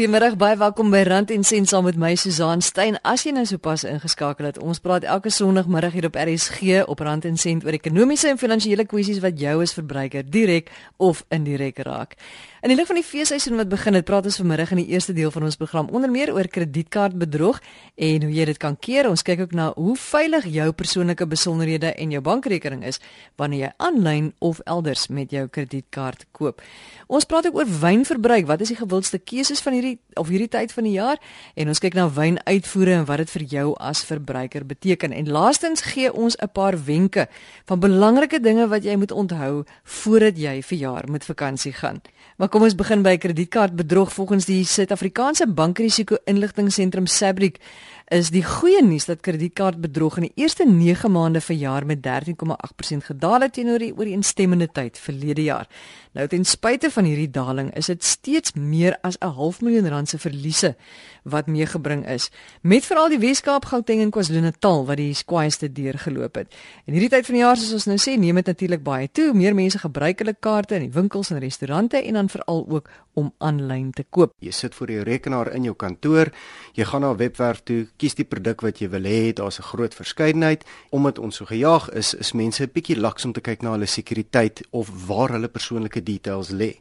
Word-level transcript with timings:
Goeiemôre, 0.00 0.32
baie 0.32 0.56
welkom 0.56 0.88
by 0.88 1.02
Rand 1.04 1.28
en 1.28 1.42
Sent 1.44 1.68
saam 1.68 1.84
met 1.84 1.98
my 2.00 2.14
Susan 2.16 2.62
Stein. 2.64 2.96
As 3.04 3.26
jy 3.26 3.34
nou 3.36 3.42
sopas 3.44 3.82
ingeskakel 3.84 4.46
het, 4.48 4.56
ons 4.56 4.78
praat 4.80 5.04
elke 5.04 5.28
Sondagmiddag 5.28 5.92
hier 5.92 6.06
op 6.08 6.16
RSG 6.16 6.86
op 6.88 7.02
Rand 7.04 7.26
en 7.28 7.36
Sent 7.36 7.66
oor 7.68 7.76
ekonomiese 7.76 8.30
en 8.32 8.40
finansiële 8.40 8.86
kwessies 8.88 9.20
wat 9.20 9.36
jou 9.36 9.58
as 9.60 9.76
verbruiker 9.76 10.24
direk 10.24 10.72
of 10.96 11.20
indirek 11.28 11.84
raak. 11.84 12.16
In 12.60 12.68
die 12.68 12.74
lig 12.76 12.90
van 12.90 12.98
die 12.98 13.04
feesseisoen 13.06 13.56
wat 13.56 13.70
begin 13.72 13.96
het, 13.96 14.04
praat 14.04 14.26
ons 14.28 14.36
vanmiddag 14.36 14.74
in 14.74 14.82
die 14.82 14.90
eerste 14.92 15.14
deel 15.16 15.30
van 15.32 15.46
ons 15.46 15.56
program 15.56 15.86
onder 15.96 16.10
meer 16.12 16.28
oor 16.34 16.44
kredietkaartbedrog 16.44 17.56
en 17.96 18.26
hoe 18.26 18.32
jy 18.36 18.44
dit 18.50 18.58
kan 18.60 18.74
keer. 18.76 19.06
Ons 19.08 19.24
kyk 19.24 19.46
ook 19.46 19.54
na 19.56 19.70
hoe 19.78 19.94
veilig 19.96 20.44
jou 20.52 20.66
persoonlike 20.76 21.24
besonderhede 21.24 21.94
en 21.96 22.12
jou 22.12 22.20
bankrekening 22.20 22.82
is 22.84 23.00
wanneer 23.40 23.62
jy 23.62 23.70
aanlyn 23.86 24.28
of 24.44 24.60
elders 24.68 25.06
met 25.08 25.32
jou 25.32 25.46
kredietkaart 25.48 26.26
koop. 26.36 26.60
Ons 27.08 27.24
praat 27.24 27.48
ook 27.48 27.56
oor 27.62 27.72
wynverbruik. 27.80 28.44
Wat 28.52 28.60
is 28.60 28.74
die 28.74 28.78
gewildste 28.82 29.22
keuses 29.24 29.64
van 29.64 29.78
hierdie 29.78 29.96
of 30.20 30.28
hierdie 30.28 30.52
tyd 30.52 30.76
van 30.76 30.84
die 30.84 30.98
jaar? 30.98 31.16
En 31.56 31.72
ons 31.72 31.80
kyk 31.80 31.96
na 31.96 32.10
wynuitvoere 32.12 32.98
en 32.98 33.08
wat 33.08 33.24
dit 33.24 33.34
vir 33.38 33.46
jou 33.56 33.66
as 33.80 34.04
verbruiker 34.04 34.68
beteken. 34.68 35.16
En 35.16 35.32
laastens 35.32 35.86
gee 35.94 36.12
ons 36.12 36.36
'n 36.36 36.52
paar 36.52 36.76
wenke 36.76 37.24
van 37.64 37.80
belangrike 37.80 38.40
dinge 38.40 38.68
wat 38.68 38.84
jy 38.84 39.00
moet 39.00 39.16
onthou 39.16 39.64
voordat 39.82 40.36
jy 40.36 40.60
vir 40.60 40.78
jaar 40.78 41.08
met 41.08 41.24
vakansie 41.24 41.72
gaan. 41.72 42.02
Maar 42.36 42.49
kom 42.50 42.64
ons 42.66 42.74
begin 42.74 43.04
by 43.06 43.12
kredietkaartbedrog 43.22 44.10
volgens 44.10 44.48
die 44.48 44.64
Suid-Afrikaanse 44.66 45.46
Bankrisiko 45.46 46.16
Inligtingseentrum 46.26 47.06
SABRIC 47.06 47.60
is 48.10 48.32
die 48.34 48.42
goeie 48.42 48.80
nuus 48.82 49.04
dat 49.06 49.20
kredietkaartbedrog 49.22 50.16
in 50.18 50.24
die 50.26 50.42
eerste 50.42 50.64
9 50.66 51.12
maande 51.14 51.40
van 51.40 51.56
jaar 51.56 51.84
met 51.86 52.00
13,8% 52.02 53.06
gedaal 53.06 53.46
het 53.46 53.52
teenoor 53.54 53.78
die 53.78 53.92
ooreenstemmende 53.94 54.66
tyd 54.66 54.98
verlede 54.98 55.44
jaar. 55.46 55.68
Nou 56.18 56.26
ten 56.26 56.42
spyte 56.44 56.90
van 56.90 57.06
hierdie 57.06 57.30
daling 57.30 57.68
is 57.78 57.86
dit 57.86 58.02
steeds 58.02 58.56
meer 58.58 58.96
as 59.06 59.14
'n 59.20 59.30
half 59.38 59.60
miljoen 59.62 59.88
rand 59.88 60.08
se 60.08 60.18
verliese 60.18 60.74
wat 61.22 61.46
meegebring 61.46 62.06
is, 62.08 62.30
met 62.62 62.84
veral 62.84 63.08
die 63.08 63.18
Wes-Kaap, 63.18 63.64
Gauteng 63.64 64.00
en 64.00 64.10
KwaZulu-Natal 64.10 64.86
wat 64.86 64.96
die 64.96 65.14
skwaaieste 65.14 65.72
deurgeloop 65.72 66.34
het. 66.34 66.54
En 66.86 66.92
hierdie 66.92 67.10
tyd 67.12 67.26
van 67.26 67.34
die 67.34 67.42
jaar 67.42 67.56
soos 67.56 67.72
ons 67.72 67.86
nou 67.86 67.98
sê, 67.98 68.18
neem 68.18 68.34
dit 68.34 68.46
natuurlik 68.46 68.82
baie 68.82 69.08
toe. 69.12 69.32
Meer 69.34 69.54
mense 69.54 69.78
gebruik 69.78 70.18
hulle 70.18 70.34
kaarte 70.40 70.74
in 70.74 70.80
die 70.80 70.92
winkels 70.92 71.30
en 71.30 71.38
restaurante 71.38 72.02
en 72.02 72.14
dan 72.14 72.28
veral 72.28 72.66
ook 72.68 72.90
om 73.14 73.32
aanlyn 73.38 73.90
te 73.90 74.04
koop. 74.10 74.34
Jy 74.38 74.50
sit 74.50 74.74
voor 74.74 74.90
jou 74.90 75.02
rekenaar 75.02 75.52
in 75.54 75.62
jou 75.62 75.74
kantoor, 75.74 76.32
jy 76.74 76.84
gaan 76.84 77.00
na 77.00 77.12
'n 77.12 77.16
webwerf 77.16 77.60
toe, 77.62 77.86
kies 78.00 78.16
die 78.18 78.26
produk 78.28 78.64
wat 78.64 78.80
jy 78.80 78.88
wil 78.92 79.04
hê, 79.04 79.32
daar's 79.36 79.60
'n 79.60 79.68
groot 79.72 79.94
verskeidenheid. 79.94 80.64
Omdat 80.90 81.18
ons 81.18 81.36
so 81.36 81.44
gejaag 81.44 81.90
is, 81.92 82.14
is 82.14 82.32
mense 82.32 82.62
'n 82.62 82.72
bietjie 82.72 82.96
laks 82.96 83.24
om 83.24 83.32
te 83.32 83.40
kyk 83.40 83.62
na 83.62 83.72
hulle 83.72 83.86
sekuriteit 83.86 84.62
of 84.70 84.88
waar 85.06 85.30
hulle 85.30 85.48
persoonlike 85.48 86.02
details 86.02 86.50
lê. 86.50 86.78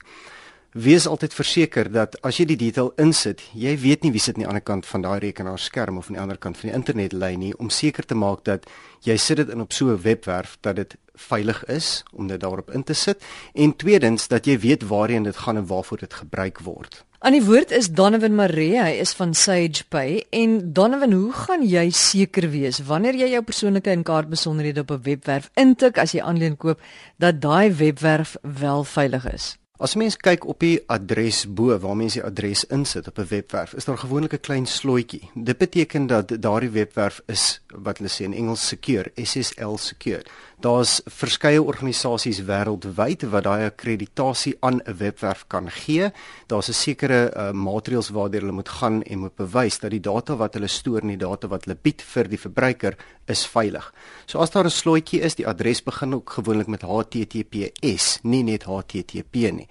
Wees 0.74 1.08
altyd 1.08 1.34
verseker 1.34 1.92
dat 1.92 2.22
as 2.22 2.38
jy 2.38 2.46
die 2.46 2.56
detail 2.56 2.92
insit, 3.02 3.42
jy 3.54 3.74
weet 3.82 4.04
nie 4.04 4.12
wie 4.12 4.20
sit 4.22 4.36
aan 4.36 4.44
die 4.44 4.48
ander 4.48 4.62
kant 4.62 4.86
van 4.86 5.02
daai 5.02 5.20
rekenaarskerm 5.20 5.98
of 5.98 6.08
aan 6.08 6.14
die 6.14 6.22
ander 6.22 6.38
kant 6.38 6.58
van 6.58 6.70
die 6.70 6.76
internetlyn 6.78 7.40
nie 7.40 7.54
om 7.58 7.70
seker 7.70 8.06
te 8.06 8.16
maak 8.16 8.44
dat 8.46 8.68
jy 9.02 9.18
sit 9.18 9.38
dit 9.38 9.50
in 9.50 9.62
op 9.62 9.74
so 9.74 9.90
'n 9.90 10.02
webwerf 10.02 10.58
dat 10.62 10.76
dit 10.76 10.96
veilig 11.28 11.66
is 11.66 12.04
om 12.14 12.28
dit 12.28 12.40
daarop 12.40 12.72
in 12.72 12.84
te 12.84 12.94
sit 12.94 13.24
en 13.54 13.76
tweedens 13.76 14.28
dat 14.28 14.46
jy 14.46 14.60
weet 14.60 14.88
waarheen 14.88 15.24
dit 15.24 15.38
gaan 15.38 15.58
en 15.58 15.68
waarvoor 15.68 15.98
dit 15.98 16.14
gebruik 16.14 16.60
word. 16.60 17.04
Aan 17.20 17.36
die 17.36 17.44
woord 17.44 17.74
is 17.76 17.90
Donovan 17.92 18.36
Maree, 18.36 18.80
hy 18.80 18.94
is 19.04 19.12
van 19.18 19.34
SagePay 19.36 20.22
en 20.32 20.54
Donovan, 20.74 21.12
hoe 21.12 21.34
gaan 21.36 21.66
jy 21.68 21.90
seker 21.92 22.48
wees 22.54 22.80
wanneer 22.88 23.18
jy 23.20 23.34
jou 23.34 23.44
persoonlike 23.44 23.92
en 23.92 24.06
kaartbesonderhede 24.08 24.86
op 24.88 24.92
'n 24.96 25.04
webwerf 25.04 25.50
intik 25.60 26.00
as 26.00 26.16
jy 26.16 26.22
aanlyn 26.24 26.56
koop 26.58 26.80
dat 27.18 27.42
daai 27.42 27.76
webwerf 27.76 28.38
wel 28.42 28.84
veilig 28.84 29.34
is? 29.34 29.58
As 29.80 29.94
mens 29.96 30.18
kyk 30.20 30.44
op 30.52 30.60
die 30.60 30.82
adres 30.92 31.46
bo 31.56 31.72
waar 31.80 31.96
mens 31.96 32.18
die 32.18 32.24
adres 32.24 32.66
insit 32.68 33.08
op 33.08 33.20
'n 33.20 33.28
webwerf, 33.30 33.74
is 33.74 33.86
daar 33.86 33.98
gewoonlik 33.98 34.34
'n 34.34 34.40
klein 34.40 34.66
slooitjie. 34.68 35.30
Dit 35.36 35.58
beteken 35.58 36.08
dat 36.08 36.42
daardie 36.42 36.70
webwerf 36.70 37.22
is 37.28 37.62
wat 37.68 37.98
hulle 37.98 38.10
sê 38.10 38.24
in 38.24 38.34
Engels 38.34 38.68
secure, 38.68 39.12
SSL 39.16 39.78
secure. 39.78 40.24
Daar's 40.60 40.98
verskeie 41.08 41.62
organisasies 41.64 42.42
wêreldwyd 42.44 43.22
wat 43.32 43.46
daai 43.46 43.70
akkreditasie 43.70 44.58
aan 44.60 44.82
'n 44.84 44.98
webwerf 45.00 45.46
kan 45.48 45.72
gee. 45.72 46.12
Daar's 46.48 46.68
'n 46.68 46.74
sekere 46.74 47.32
uh, 47.32 47.52
maatreëls 47.52 48.10
waardeur 48.10 48.42
hulle 48.42 48.52
moet 48.52 48.70
gaan 48.70 49.04
en 49.04 49.20
moet 49.20 49.36
bewys 49.36 49.80
dat 49.80 49.92
die 49.92 50.04
data 50.04 50.36
wat 50.36 50.54
hulle 50.54 50.68
stoor 50.68 51.00
en 51.00 51.08
die 51.08 51.18
data 51.18 51.48
wat 51.48 51.64
hulle 51.64 51.78
bied 51.82 52.02
vir 52.02 52.28
die 52.28 52.40
verbruiker 52.40 52.98
is 53.28 53.46
veilig. 53.48 53.94
So 54.26 54.40
as 54.40 54.52
daar 54.52 54.66
'n 54.66 54.70
slotjie 54.70 55.22
is, 55.22 55.36
die 55.36 55.48
adres 55.48 55.84
begin 55.84 56.14
ook 56.14 56.30
gewoonlik 56.30 56.68
met 56.68 56.82
HTTPS, 56.82 58.20
nie 58.24 58.44
net 58.44 58.64
HTTP 58.64 59.52
nie. 59.52 59.68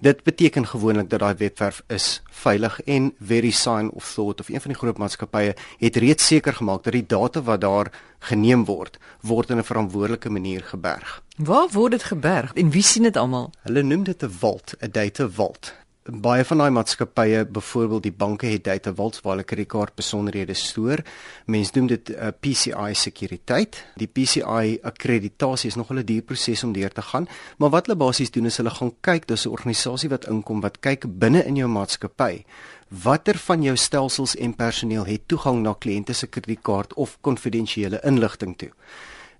Dit 0.00 0.22
beteken 0.24 0.66
gewoonlik 0.66 1.10
dat 1.10 1.20
daai 1.20 1.34
webwerf 1.34 1.82
is 1.88 2.22
veilig 2.30 2.80
en 2.80 3.12
VeriSign 3.20 3.90
of 3.92 4.12
Thought 4.14 4.40
of 4.40 4.48
een 4.48 4.60
van 4.60 4.72
die 4.72 4.80
groot 4.80 4.98
maatskappye 4.98 5.54
het 5.78 5.96
reeds 5.96 6.26
seker 6.26 6.52
gemaak 6.52 6.82
dat 6.82 6.92
die 6.92 7.06
data 7.06 7.42
wat 7.42 7.60
daar 7.60 7.92
geneem 8.20 8.64
word, 8.64 8.98
word 9.20 9.50
in 9.50 9.58
'n 9.58 9.64
verantwoordelike 9.64 10.30
manier 10.30 10.62
geberg. 10.62 11.22
Waar 11.36 11.68
word 11.72 11.90
dit 11.90 12.02
geberg 12.02 12.52
en 12.52 12.70
wie 12.70 12.82
sien 12.82 13.02
dit 13.02 13.16
almal? 13.16 13.50
Hulle 13.62 13.82
noem 13.82 14.04
dit 14.04 14.22
'n 14.22 14.30
vault, 14.30 14.74
'n 14.80 14.90
data 14.90 15.28
vault 15.28 15.74
baie 16.18 16.44
van 16.44 16.58
daai 16.62 16.70
maatskappye, 16.74 17.44
byvoorbeeld 17.52 18.02
die 18.02 18.12
banke 18.12 18.46
het 18.46 18.64
data 18.64 18.92
vaults 18.94 19.20
waar 19.20 19.34
hulle 19.34 19.44
kredietkaart 19.44 19.94
besonderhede 19.94 20.54
stoor. 20.54 21.02
Mense 21.46 21.72
noem 21.74 21.86
dit 21.86 22.08
'n 22.08 22.14
uh, 22.14 22.28
PCI 22.40 22.94
sekuriteit. 22.94 23.84
Die 23.96 24.06
PCI 24.06 24.78
akkreditasie 24.82 25.68
is 25.68 25.76
nog 25.76 25.92
'n 25.92 26.04
duur 26.04 26.22
proses 26.22 26.64
om 26.64 26.72
deur 26.72 26.92
te 26.92 27.02
gaan, 27.02 27.28
maar 27.58 27.70
wat 27.70 27.86
hulle 27.86 27.98
basies 27.98 28.30
doen 28.30 28.46
is 28.46 28.56
hulle 28.56 28.70
gaan 28.70 28.94
kyk, 29.00 29.26
dis 29.26 29.44
'n 29.44 29.50
organisasie 29.50 30.08
wat 30.08 30.26
inkom 30.26 30.60
wat 30.60 30.80
kyk 30.80 31.04
binne 31.18 31.44
in 31.44 31.56
jou 31.56 31.68
maatskappy. 31.68 32.44
Watter 32.90 33.38
van 33.38 33.62
jou 33.62 33.76
stelsels 33.78 34.32
en 34.34 34.50
personeel 34.58 35.04
het 35.06 35.28
toegang 35.30 35.60
na 35.62 35.76
kliënte 35.78 36.10
se 36.12 36.26
kredietkaart 36.26 36.94
of 36.98 37.12
konfidensiële 37.22 38.00
inligting 38.02 38.56
toe? 38.58 38.72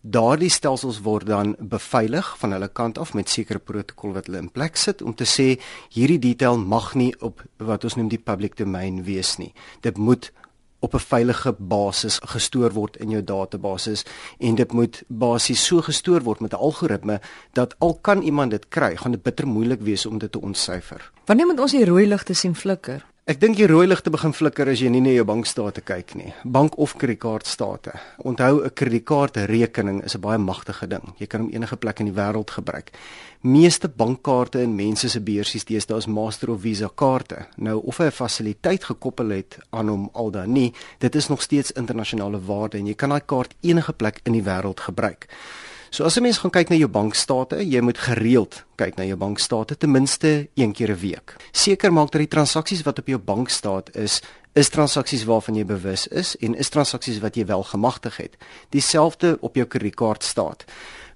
Daardie 0.00 0.50
stelsels 0.54 1.00
word 1.02 1.26
dan 1.26 1.56
beveilig 1.58 2.28
van 2.38 2.54
hulle 2.54 2.68
kant 2.68 2.98
af 2.98 3.10
met 3.18 3.28
sekere 3.28 3.58
protokol 3.58 4.14
wat 4.14 4.30
hulle 4.30 4.38
in 4.44 4.52
plek 4.54 4.78
sit 4.78 5.02
om 5.02 5.16
te 5.18 5.26
sê 5.26 5.48
hierdie 5.90 6.20
detail 6.22 6.62
mag 6.62 6.94
nie 6.94 7.10
op 7.18 7.42
wat 7.58 7.84
ons 7.84 7.98
noem 7.98 8.12
die 8.14 8.22
public 8.22 8.54
domain 8.54 9.02
wees 9.02 9.34
nie. 9.42 9.50
Dit 9.82 9.98
moet 9.98 10.30
op 10.78 10.94
'n 10.94 11.02
veilige 11.10 11.52
basis 11.58 12.20
gestoor 12.22 12.72
word 12.72 12.96
in 12.96 13.10
jou 13.10 13.24
database 13.24 14.04
en 14.38 14.54
dit 14.54 14.72
moet 14.72 15.02
basies 15.08 15.66
so 15.66 15.82
gestoor 15.82 16.22
word 16.22 16.40
met 16.40 16.52
'n 16.52 16.62
algoritme 16.62 17.20
dat 17.52 17.74
al 17.78 17.98
kan 18.00 18.22
iemand 18.22 18.50
dit 18.50 18.68
kry, 18.68 18.96
gaan 18.96 19.12
dit 19.12 19.22
bitter 19.22 19.46
moeilik 19.46 19.80
wees 19.80 20.06
om 20.06 20.18
dit 20.18 20.32
te 20.32 20.40
ontsyfer. 20.40 21.12
Wanneer 21.24 21.46
moet 21.46 21.60
ons 21.60 21.72
die 21.72 21.84
rooi 21.84 22.06
ligte 22.06 22.34
sien 22.34 22.54
flikker? 22.54 23.09
Ek 23.30 23.38
dink 23.38 23.60
die 23.60 23.66
rooi 23.70 23.84
ligte 23.86 24.10
begin 24.10 24.32
flikker 24.34 24.66
as 24.72 24.80
jy 24.82 24.88
nie 24.90 25.04
na 25.04 25.12
jou 25.14 25.22
bankstate 25.28 25.84
kyk 25.86 26.16
nie. 26.18 26.32
Bank 26.42 26.74
of 26.82 26.96
kredietkaartstate. 26.98 27.92
Onthou 28.26 28.64
'n 28.64 28.74
kredietkaartrekening 28.74 30.02
is 30.02 30.16
'n 30.16 30.20
baie 30.20 30.38
magtige 30.38 30.88
ding. 30.88 31.14
Jy 31.18 31.26
kan 31.26 31.40
hom 31.40 31.50
enige 31.52 31.76
plek 31.76 32.00
in 32.00 32.06
die 32.06 32.18
wêreld 32.20 32.50
gebruik. 32.50 32.90
Meeste 33.42 33.88
bankkaarte 33.88 34.62
in 34.62 34.74
mense 34.74 35.08
se 35.08 35.20
beursies 35.20 35.64
deesdae 35.64 35.96
is 35.96 36.06
Master 36.06 36.50
of 36.50 36.60
Visa 36.60 36.90
kaarte. 36.94 37.46
Nou 37.56 37.80
of 37.84 37.98
hy 37.98 38.06
'n 38.06 38.10
fasiliteit 38.10 38.84
gekoppel 38.84 39.28
het 39.28 39.58
aan 39.70 39.88
hom 39.88 40.10
al 40.12 40.30
dan 40.30 40.52
nie, 40.52 40.74
dit 40.98 41.14
is 41.14 41.28
nog 41.28 41.42
steeds 41.42 41.72
internasionale 41.72 42.40
waarde 42.44 42.78
en 42.78 42.86
jy 42.86 42.94
kan 42.94 43.10
daai 43.10 43.22
kaart 43.26 43.54
enige 43.60 43.92
plek 43.92 44.20
in 44.24 44.32
die 44.32 44.42
wêreld 44.42 44.80
gebruik. 44.80 45.28
So 45.92 46.04
as 46.04 46.16
'n 46.16 46.22
mens 46.22 46.38
gaan 46.38 46.50
kyk 46.50 46.68
na 46.68 46.76
jou 46.76 46.88
bankstate, 46.88 47.68
jy 47.68 47.80
moet 47.80 47.98
gereeld 47.98 48.64
kyk 48.76 48.96
na 48.96 49.04
jou 49.04 49.16
bankstate 49.16 49.76
ten 49.76 49.90
minste 49.90 50.48
een 50.54 50.72
keer 50.72 50.90
'n 50.90 51.00
week. 51.00 51.36
Seker 51.52 51.92
maak 51.92 52.10
dat 52.10 52.20
die 52.20 52.28
transaksies 52.28 52.82
wat 52.82 52.98
op 52.98 53.06
jou 53.06 53.18
bankstaat 53.18 53.96
is, 53.96 54.22
is 54.54 54.68
transaksies 54.68 55.24
waarvan 55.24 55.54
jy 55.54 55.64
bewus 55.64 56.06
is 56.06 56.36
en 56.36 56.54
is 56.54 56.68
transaksies 56.68 57.18
wat 57.18 57.34
jy 57.34 57.46
wel 57.46 57.62
gemagtig 57.62 58.16
het. 58.16 58.36
Dieselfde 58.68 59.38
op 59.40 59.54
jou 59.54 59.66
kredietkaart 59.66 60.22
staat. 60.22 60.64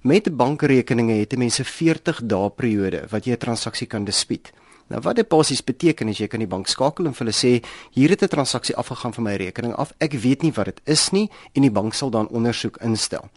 Met 0.00 0.36
bankrekeninge 0.36 1.14
het 1.14 1.36
mense 1.36 1.64
40 1.64 2.20
dae 2.24 2.50
periode 2.50 3.06
wat 3.10 3.24
jy 3.24 3.32
'n 3.32 3.38
transaksie 3.38 3.86
kan 3.86 4.04
dispuut. 4.04 4.52
Nou 4.88 5.00
wat 5.00 5.16
dit 5.16 5.28
basies 5.28 5.64
beteken 5.64 6.08
is 6.08 6.18
jy 6.18 6.26
kan 6.26 6.40
die 6.40 6.48
bank 6.48 6.66
skakel 6.66 7.06
en 7.06 7.14
vir 7.14 7.26
hulle 7.26 7.36
sê 7.36 7.64
hier 7.92 8.10
het 8.10 8.22
'n 8.22 8.28
transaksie 8.28 8.76
afgegaan 8.76 9.14
van 9.14 9.24
my 9.24 9.36
rekening 9.36 9.74
af. 9.74 9.92
Ek 9.98 10.12
weet 10.12 10.42
nie 10.42 10.52
wat 10.52 10.64
dit 10.64 10.80
is 10.84 11.10
nie 11.10 11.30
en 11.52 11.62
die 11.62 11.70
bank 11.70 11.94
sal 11.94 12.10
dan 12.10 12.28
ondersoek 12.28 12.76
instel. 12.76 13.30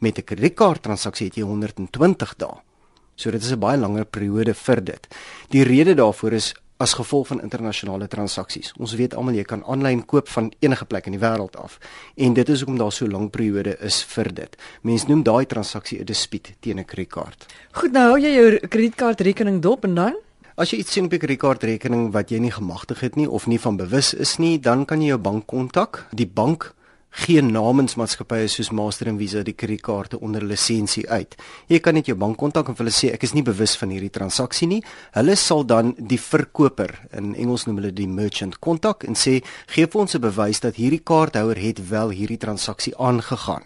Met 0.00 0.18
'n 0.18 0.24
kredietkaart 0.24 0.82
transaksie 0.82 1.26
het 1.26 1.36
jy 1.36 1.42
120 1.42 2.34
dae. 2.36 2.60
So 3.16 3.30
dit 3.30 3.42
is 3.42 3.52
'n 3.52 3.58
baie 3.58 3.78
langer 3.78 4.04
periode 4.04 4.54
vir 4.54 4.84
dit. 4.84 5.08
Die 5.50 5.64
rede 5.64 5.94
daarvoor 5.94 6.32
is 6.32 6.54
as 6.80 6.94
gevolg 6.96 7.26
van 7.26 7.42
internasionale 7.44 8.08
transaksies. 8.08 8.72
Ons 8.80 8.94
weet 8.96 9.14
almal 9.14 9.34
jy 9.34 9.44
kan 9.44 9.64
aanlyn 9.68 10.00
koop 10.08 10.28
van 10.28 10.48
enige 10.64 10.84
plek 10.84 11.06
in 11.06 11.12
die 11.12 11.20
wêreld 11.20 11.56
af 11.60 11.78
en 12.16 12.32
dit 12.34 12.48
is 12.48 12.62
hoekom 12.62 12.78
daar 12.78 12.92
so 12.92 13.06
lank 13.06 13.30
periode 13.30 13.76
is 13.84 14.00
vir 14.14 14.32
dit. 14.34 14.56
Mense 14.82 15.06
noem 15.08 15.22
daai 15.22 15.46
transaksie 15.46 16.00
'n 16.00 16.04
dispuut 16.04 16.52
teen 16.60 16.78
'n 16.78 16.84
kredietkaart. 16.84 17.46
Goed, 17.72 17.92
nou 17.92 18.08
hou 18.10 18.18
jy 18.18 18.32
jou 18.34 18.68
kredietkaartrekening 18.68 19.60
dop 19.60 19.84
en 19.84 19.94
dan 19.94 20.16
As 20.56 20.70
jy 20.70 20.78
iets 20.78 20.92
sien 20.92 21.04
op 21.04 21.12
'n 21.12 21.18
kredietkaartrekening 21.18 22.12
wat 22.12 22.30
jy 22.30 22.38
nie 22.38 22.50
gemagtig 22.50 23.00
het 23.00 23.16
nie 23.16 23.30
of 23.30 23.46
nie 23.46 23.60
van 23.60 23.76
bewus 23.76 24.14
is 24.14 24.36
nie, 24.38 24.58
dan 24.58 24.84
kan 24.84 25.00
jy 25.00 25.06
jou 25.06 25.18
bank 25.18 25.46
kontak. 25.46 26.06
Die 26.12 26.26
bank 26.26 26.74
gee 27.10 27.42
namens 27.42 27.96
maatskappye 27.98 28.48
soos 28.48 28.70
Master 28.70 29.08
en 29.10 29.18
Visa 29.18 29.42
die 29.42 29.54
kredietkaarte 29.58 30.20
onder 30.22 30.44
lisensie 30.46 31.08
uit. 31.10 31.36
Jy 31.68 31.80
kan 31.82 31.94
net 31.98 32.06
jou 32.06 32.16
bank 32.18 32.38
kontak 32.38 32.70
en 32.70 32.78
hulle 32.78 32.94
sê 32.94 33.10
ek 33.14 33.26
is 33.26 33.34
nie 33.34 33.44
bewus 33.46 33.74
van 33.80 33.90
hierdie 33.90 34.12
transaksie 34.14 34.68
nie. 34.70 34.80
Hulle 35.16 35.36
sal 35.36 35.66
dan 35.66 35.94
die 35.98 36.20
verkoper 36.20 36.94
in 37.16 37.34
Engels 37.34 37.66
noem 37.66 37.82
hulle 37.82 37.92
die 37.94 38.08
merchant 38.08 38.60
kontak 38.62 39.04
en 39.08 39.18
sê 39.18 39.40
gee 39.74 39.86
vir 39.86 40.00
ons 40.00 40.14
'n 40.14 40.20
bewys 40.20 40.60
dat 40.60 40.76
hierdie 40.76 41.02
kaarthouer 41.02 41.58
het 41.58 41.88
wel 41.90 42.10
hierdie 42.10 42.38
transaksie 42.38 42.94
aangegaan. 42.96 43.64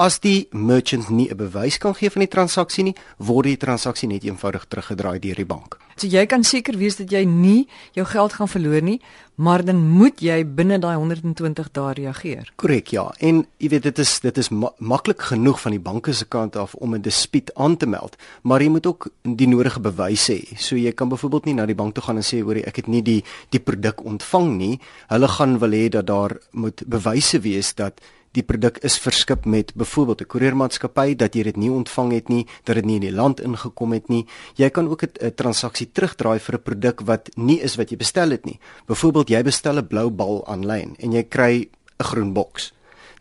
As 0.00 0.16
die 0.24 0.48
merchant 0.56 1.10
nie 1.10 1.28
'n 1.28 1.36
bewys 1.36 1.76
kan 1.78 1.94
gee 1.94 2.10
van 2.10 2.20
die 2.20 2.28
transaksie 2.28 2.84
nie, 2.84 2.94
word 3.18 3.44
die 3.44 3.56
transaksie 3.56 4.08
net 4.08 4.24
eenvoudig 4.24 4.64
teruggedraai 4.64 5.18
deur 5.18 5.34
die 5.34 5.44
bank. 5.44 5.76
So 5.96 6.06
jy 6.06 6.26
kan 6.26 6.42
seker 6.42 6.78
wees 6.78 6.96
dat 6.96 7.10
jy 7.10 7.24
nie 7.24 7.68
jou 7.92 8.06
geld 8.06 8.32
gaan 8.32 8.48
verloor 8.48 8.80
nie, 8.82 9.00
maar 9.36 9.64
dan 9.64 9.76
moet 9.76 10.20
jy 10.20 10.44
binne 10.44 10.78
daai 10.78 10.96
120 10.96 11.68
dae 11.72 11.92
reageer. 11.92 12.48
Korrek, 12.56 12.88
ja. 12.88 13.12
En 13.18 13.46
jy 13.58 13.68
weet 13.68 13.82
dit 13.82 13.98
is 13.98 14.20
dit 14.20 14.38
is 14.38 14.48
ma 14.48 14.70
maklik 14.78 15.20
genoeg 15.20 15.60
van 15.60 15.72
die 15.72 15.80
banke 15.80 16.12
se 16.12 16.24
kant 16.24 16.56
af 16.56 16.74
om 16.74 16.94
'n 16.94 17.02
dispuut 17.02 17.54
aan 17.54 17.76
te 17.76 17.86
meld, 17.86 18.16
maar 18.42 18.62
jy 18.62 18.68
moet 18.68 18.86
ook 18.86 19.08
die 19.22 19.48
nodige 19.48 19.80
bewyse 19.80 20.32
hê. 20.32 20.56
So 20.56 20.76
jy 20.76 20.92
kan 20.92 21.08
byvoorbeeld 21.08 21.44
nie 21.44 21.54
na 21.54 21.66
die 21.66 21.74
bank 21.74 21.94
toe 21.94 22.04
gaan 22.04 22.16
en 22.16 22.22
sê 22.22 22.40
hoor 22.40 22.56
ek 22.56 22.76
het 22.76 22.86
nie 22.86 23.02
die 23.02 23.24
die 23.50 23.60
produk 23.60 24.04
ontvang 24.04 24.56
nie. 24.56 24.80
Hulle 25.08 25.28
gaan 25.28 25.58
wil 25.58 25.70
hê 25.70 25.88
dat 25.88 26.06
daar 26.06 26.38
moet 26.52 26.82
bewyse 26.86 27.40
wees 27.40 27.74
dat 27.74 28.00
die 28.36 28.42
produk 28.42 28.78
is 28.86 28.98
verskip 29.02 29.44
met 29.44 29.72
byvoorbeeld 29.74 30.22
'n 30.22 30.26
koeriermaatskappy 30.26 31.16
dat 31.16 31.34
jy 31.34 31.42
dit 31.42 31.56
nie 31.56 31.70
ontvang 31.70 32.12
het 32.12 32.28
nie, 32.28 32.46
dat 32.64 32.74
dit 32.74 32.84
nie 32.84 32.94
in 32.94 33.06
die 33.08 33.12
land 33.12 33.40
ingekom 33.40 33.92
het 33.92 34.08
nie. 34.08 34.26
Jy 34.54 34.70
kan 34.70 34.88
ook 34.88 35.02
'n 35.02 35.34
transaksie 35.34 35.90
terugdraai 35.92 36.38
vir 36.38 36.54
'n 36.54 36.62
produk 36.62 37.00
wat 37.00 37.28
nie 37.36 37.60
is 37.60 37.76
wat 37.76 37.90
jy 37.90 37.96
bestel 37.96 38.30
het 38.30 38.44
nie. 38.44 38.58
Byvoorbeeld 38.86 39.28
jy 39.28 39.42
bestel 39.42 39.78
'n 39.78 39.86
blou 39.86 40.10
bal 40.10 40.46
aanlyn 40.46 40.96
en 40.98 41.12
jy 41.12 41.22
kry 41.22 41.68
'n 41.98 42.04
groen 42.04 42.32
boks 42.32 42.72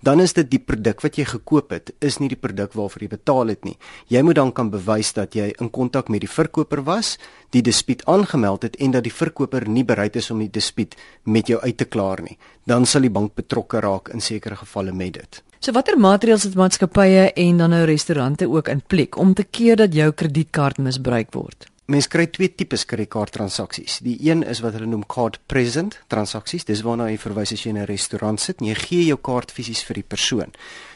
dan 0.01 0.21
is 0.23 0.33
dit 0.33 0.47
die 0.51 0.61
produk 0.63 1.01
wat 1.03 1.17
jy 1.19 1.25
gekoop 1.27 1.73
het, 1.75 1.91
is 1.99 2.19
nie 2.19 2.29
die 2.31 2.39
produk 2.39 2.73
waarvoor 2.77 3.03
jy 3.03 3.09
betaal 3.11 3.51
het 3.53 3.65
nie. 3.67 3.75
Jy 4.07 4.21
moet 4.23 4.39
dan 4.39 4.53
kan 4.55 4.71
bewys 4.71 5.11
dat 5.17 5.35
jy 5.35 5.49
in 5.59 5.69
kontak 5.69 6.09
met 6.09 6.23
die 6.23 6.31
verkoper 6.31 6.83
was, 6.87 7.17
die 7.51 7.63
dispuut 7.65 8.05
aangemeld 8.07 8.63
het 8.63 8.77
en 8.79 8.95
dat 8.95 9.03
die 9.03 9.13
verkoper 9.13 9.67
nie 9.67 9.83
bereid 9.83 10.15
is 10.15 10.31
om 10.31 10.39
die 10.39 10.51
dispuut 10.51 10.95
met 11.25 11.51
jou 11.51 11.59
uit 11.59 11.77
te 11.77 11.85
klaar 11.85 12.23
nie. 12.23 12.37
Dan 12.63 12.85
sal 12.85 13.07
die 13.07 13.13
bank 13.13 13.35
betrokke 13.35 13.81
raak 13.83 14.13
in 14.13 14.21
sekere 14.21 14.55
gevalle 14.55 14.93
met 14.93 15.19
dit. 15.19 15.41
So 15.59 15.75
watter 15.75 15.97
maatreëls 15.99 16.45
het 16.47 16.55
maatskappye 16.55 17.33
en 17.35 17.57
dan 17.59 17.73
nou 17.75 17.83
restaurante 17.83 18.47
ook 18.47 18.69
in 18.71 18.79
plek 18.79 19.17
om 19.19 19.33
te 19.35 19.43
keer 19.43 19.75
dat 19.75 19.93
jou 19.93 20.11
kredietkaart 20.11 20.79
misbruik 20.79 21.33
word? 21.35 21.67
Mens 21.89 22.05
kry 22.05 22.27
twee 22.29 22.51
tipes 22.53 22.83
kredietkaart 22.85 23.31
transaksies. 23.33 23.95
Die 24.05 24.13
een 24.21 24.43
is 24.45 24.59
wat 24.61 24.75
hulle 24.77 24.85
noem 24.85 25.07
card 25.09 25.39
present 25.49 25.95
transaksies. 26.13 26.67
Dis 26.67 26.83
waarna 26.85 27.07
jy 27.09 27.15
verwys 27.17 27.55
as 27.55 27.63
jy 27.65 27.71
in 27.71 27.79
'n 27.81 27.89
restaurant 27.89 28.39
sit 28.39 28.61
en 28.61 28.67
jy 28.67 28.75
gee 28.75 29.05
jou 29.07 29.17
kaart 29.17 29.49
fisies 29.51 29.81
vir 29.81 29.95
die 29.95 30.05
persoon. 30.05 30.53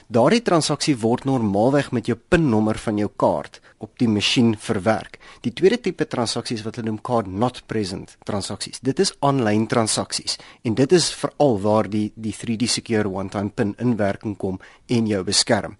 Daardie 0.07 0.44
transaksie 0.45 0.95
word 0.95 1.25
normaalweg 1.25 1.92
met 1.92 2.06
jou 2.06 2.16
PIN-nommer 2.30 2.78
van 2.78 2.98
jou 2.98 3.10
kaart 3.10 3.60
op 3.84 4.00
die 4.00 4.08
masjien 4.08 4.54
verwerk. 4.60 5.20
Die 5.46 5.52
tweede 5.56 5.80
tipe 5.84 6.08
transaksies 6.10 6.64
wat 6.66 6.80
hulle 6.80 6.90
noem 6.90 7.02
card 7.04 7.28
not 7.28 7.62
present 7.68 8.16
transaksies. 8.28 8.82
Dit 8.86 9.02
is 9.04 9.14
aanlyn 9.26 9.68
transaksies 9.72 10.38
en 10.64 10.78
dit 10.80 10.96
is 10.96 11.10
veral 11.20 11.60
waar 11.64 11.90
die 11.92 12.06
die 12.16 12.34
3D 12.38 12.70
secure 12.72 13.12
one-time 13.12 13.52
PIN 13.52 13.76
in 13.84 13.98
werking 14.00 14.38
kom 14.40 14.60
en 14.88 15.08
jou 15.08 15.24
beskerm. 15.28 15.76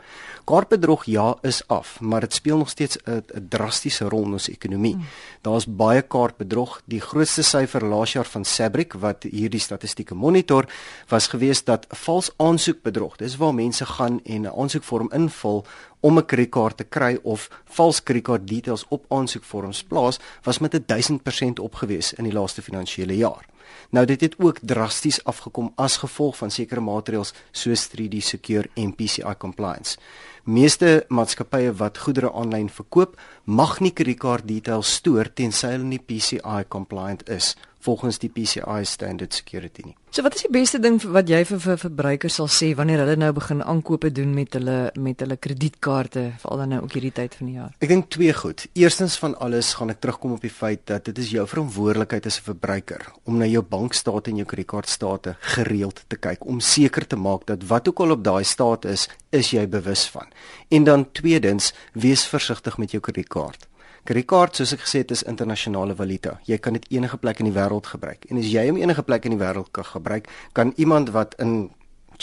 Kaartbedrog 0.50 1.06
ja 1.08 1.30
is 1.48 1.62
af, 1.72 2.00
maar 2.02 2.26
dit 2.26 2.34
speel 2.34 2.58
nog 2.58 2.70
steeds 2.70 2.98
'n 3.06 3.48
drastiese 3.50 4.10
rol 4.10 4.26
in 4.26 4.34
ons 4.34 4.50
ekonomie. 4.50 4.94
Hmm. 4.94 5.06
Daar's 5.42 5.66
baie 5.68 6.02
kaartbedrog. 6.02 6.82
Die 6.86 7.02
grootste 7.02 7.44
syfer 7.44 7.86
laas 7.86 8.14
jaar 8.14 8.26
van 8.26 8.46
Sabric 8.46 8.94
wat 8.94 9.24
hierdie 9.24 9.60
statistieke 9.60 10.16
monitor 10.16 10.66
was 11.08 11.28
gewees 11.28 11.64
dat 11.64 11.86
vals 11.90 12.32
aansoekbedrog. 12.38 13.16
Dis 13.18 13.38
waar 13.38 13.54
mense 13.54 13.86
gaan 13.86 14.20
en 14.24 14.42
'n 14.42 14.54
aansoekvorm 14.60 15.12
invul 15.12 15.66
om 16.04 16.18
'n 16.18 16.26
kredietkaart 16.26 16.78
te 16.78 16.84
kry 16.84 17.18
of 17.24 17.50
vals 17.66 18.04
kredietkaart 18.04 18.48
details 18.48 18.86
op 18.90 19.06
aansoekvorms 19.08 19.84
plaas, 19.84 20.20
was 20.44 20.60
met 20.60 20.76
'n 20.76 20.84
1000% 20.86 21.60
opgewees 21.60 22.14
in 22.14 22.24
die 22.24 22.34
laaste 22.34 22.62
finansiële 22.62 23.16
jaar. 23.16 23.46
Nou 23.89 24.06
dit 24.06 24.21
het 24.21 24.36
ook 24.39 24.60
drasties 24.62 25.24
afgekom 25.24 25.71
as 25.75 25.98
gevolg 25.98 26.38
van 26.38 26.51
sekere 26.51 26.81
maatreëls 26.81 27.33
soos 27.51 27.88
3D 27.94 28.21
Secure 28.21 28.69
en 28.75 28.95
PCI 28.95 29.36
compliance. 29.38 29.98
Meeste 30.44 31.06
maatskappye 31.07 31.71
wat 31.80 31.98
goedere 31.98 32.33
aanlyn 32.33 32.69
verkoop, 32.69 33.15
mag 33.45 33.80
nie 33.80 33.94
kredietkaart 33.95 34.48
details 34.48 34.95
stoor 35.00 35.30
tensy 35.33 35.69
hulle 35.71 35.88
nie 35.88 36.01
PCI 36.04 36.65
compliant 36.68 37.24
is 37.30 37.54
volgens 37.83 38.19
die 38.19 38.30
PCI 38.30 38.86
standard 38.88 39.33
security 39.33 39.83
nie. 39.86 39.95
So 40.13 40.24
wat 40.24 40.36
is 40.38 40.45
die 40.45 40.51
beste 40.54 40.80
ding 40.80 41.00
wat 41.16 41.30
jy 41.30 41.42
vir, 41.50 41.59
vir 41.63 41.80
verbruikers 41.81 42.38
sal 42.39 42.50
sê 42.51 42.69
wanneer 42.77 43.01
hulle 43.04 43.16
nou 43.19 43.31
begin 43.36 43.63
aankope 43.66 44.12
doen 44.13 44.33
met 44.36 44.56
hulle 44.57 44.77
met 45.01 45.24
hulle 45.25 45.38
kredietkaarte 45.42 46.25
veral 46.44 46.63
dan 46.63 46.74
nou 46.75 46.81
ook 46.86 46.95
hierdie 46.98 47.13
tyd 47.18 47.36
van 47.39 47.50
die 47.50 47.57
jaar? 47.57 47.74
Ek 47.83 47.92
dink 47.92 48.12
twee 48.13 48.36
goed. 48.38 48.68
Eerstens 48.77 49.18
van 49.21 49.36
alles 49.44 49.74
gaan 49.80 49.92
ek 49.94 50.04
terugkom 50.04 50.38
op 50.38 50.45
die 50.45 50.54
feit 50.54 50.86
dat 50.92 51.09
dit 51.09 51.24
is 51.24 51.33
jou 51.33 51.48
verantwoordelikheid 51.50 52.30
as 52.30 52.39
'n 52.39 52.48
verbruiker 52.51 53.07
om 53.25 53.42
na 53.42 53.50
jou 53.54 53.64
bankstate 53.64 54.32
en 54.32 54.42
jou 54.42 54.48
kredietkaartstate 54.50 55.36
gereeld 55.56 56.04
te 56.08 56.18
kyk 56.18 56.46
om 56.46 56.60
seker 56.64 57.08
te 57.08 57.20
maak 57.20 57.46
dat 57.50 57.66
wat 57.70 57.88
ook 57.88 58.02
al 58.06 58.16
op 58.18 58.24
daai 58.24 58.44
staat 58.44 58.86
is, 58.86 59.08
is 59.32 59.52
jy 59.54 59.68
bewus 59.68 60.06
van. 60.14 60.28
En 60.70 60.84
dan 60.84 61.12
tweedens, 61.12 61.74
wees 61.94 62.26
versigtig 62.28 62.78
met 62.78 62.92
jou 62.92 63.02
kredietkaart. 63.04 63.68
Kredietkaart 64.04 64.58
soos 64.60 64.74
ek 64.76 64.82
gesê 64.84 65.00
het 65.06 65.14
is 65.16 65.24
internasionale 65.24 65.96
valuta. 65.96 66.36
Jy 66.44 66.58
kan 66.60 66.76
dit 66.76 66.90
enige 66.92 67.18
plek 67.24 67.40
in 67.40 67.48
die 67.48 67.56
wêreld 67.56 67.88
gebruik. 67.88 68.26
En 68.28 68.42
as 68.42 68.50
jy 68.52 68.66
hom 68.68 68.82
enige 68.82 69.06
plek 69.08 69.30
in 69.30 69.38
die 69.38 69.40
wêreld 69.40 69.72
kan 69.72 69.88
gebruik, 69.88 70.28
kan 70.52 70.74
iemand 70.76 71.14
wat 71.16 71.38
in 71.40 71.70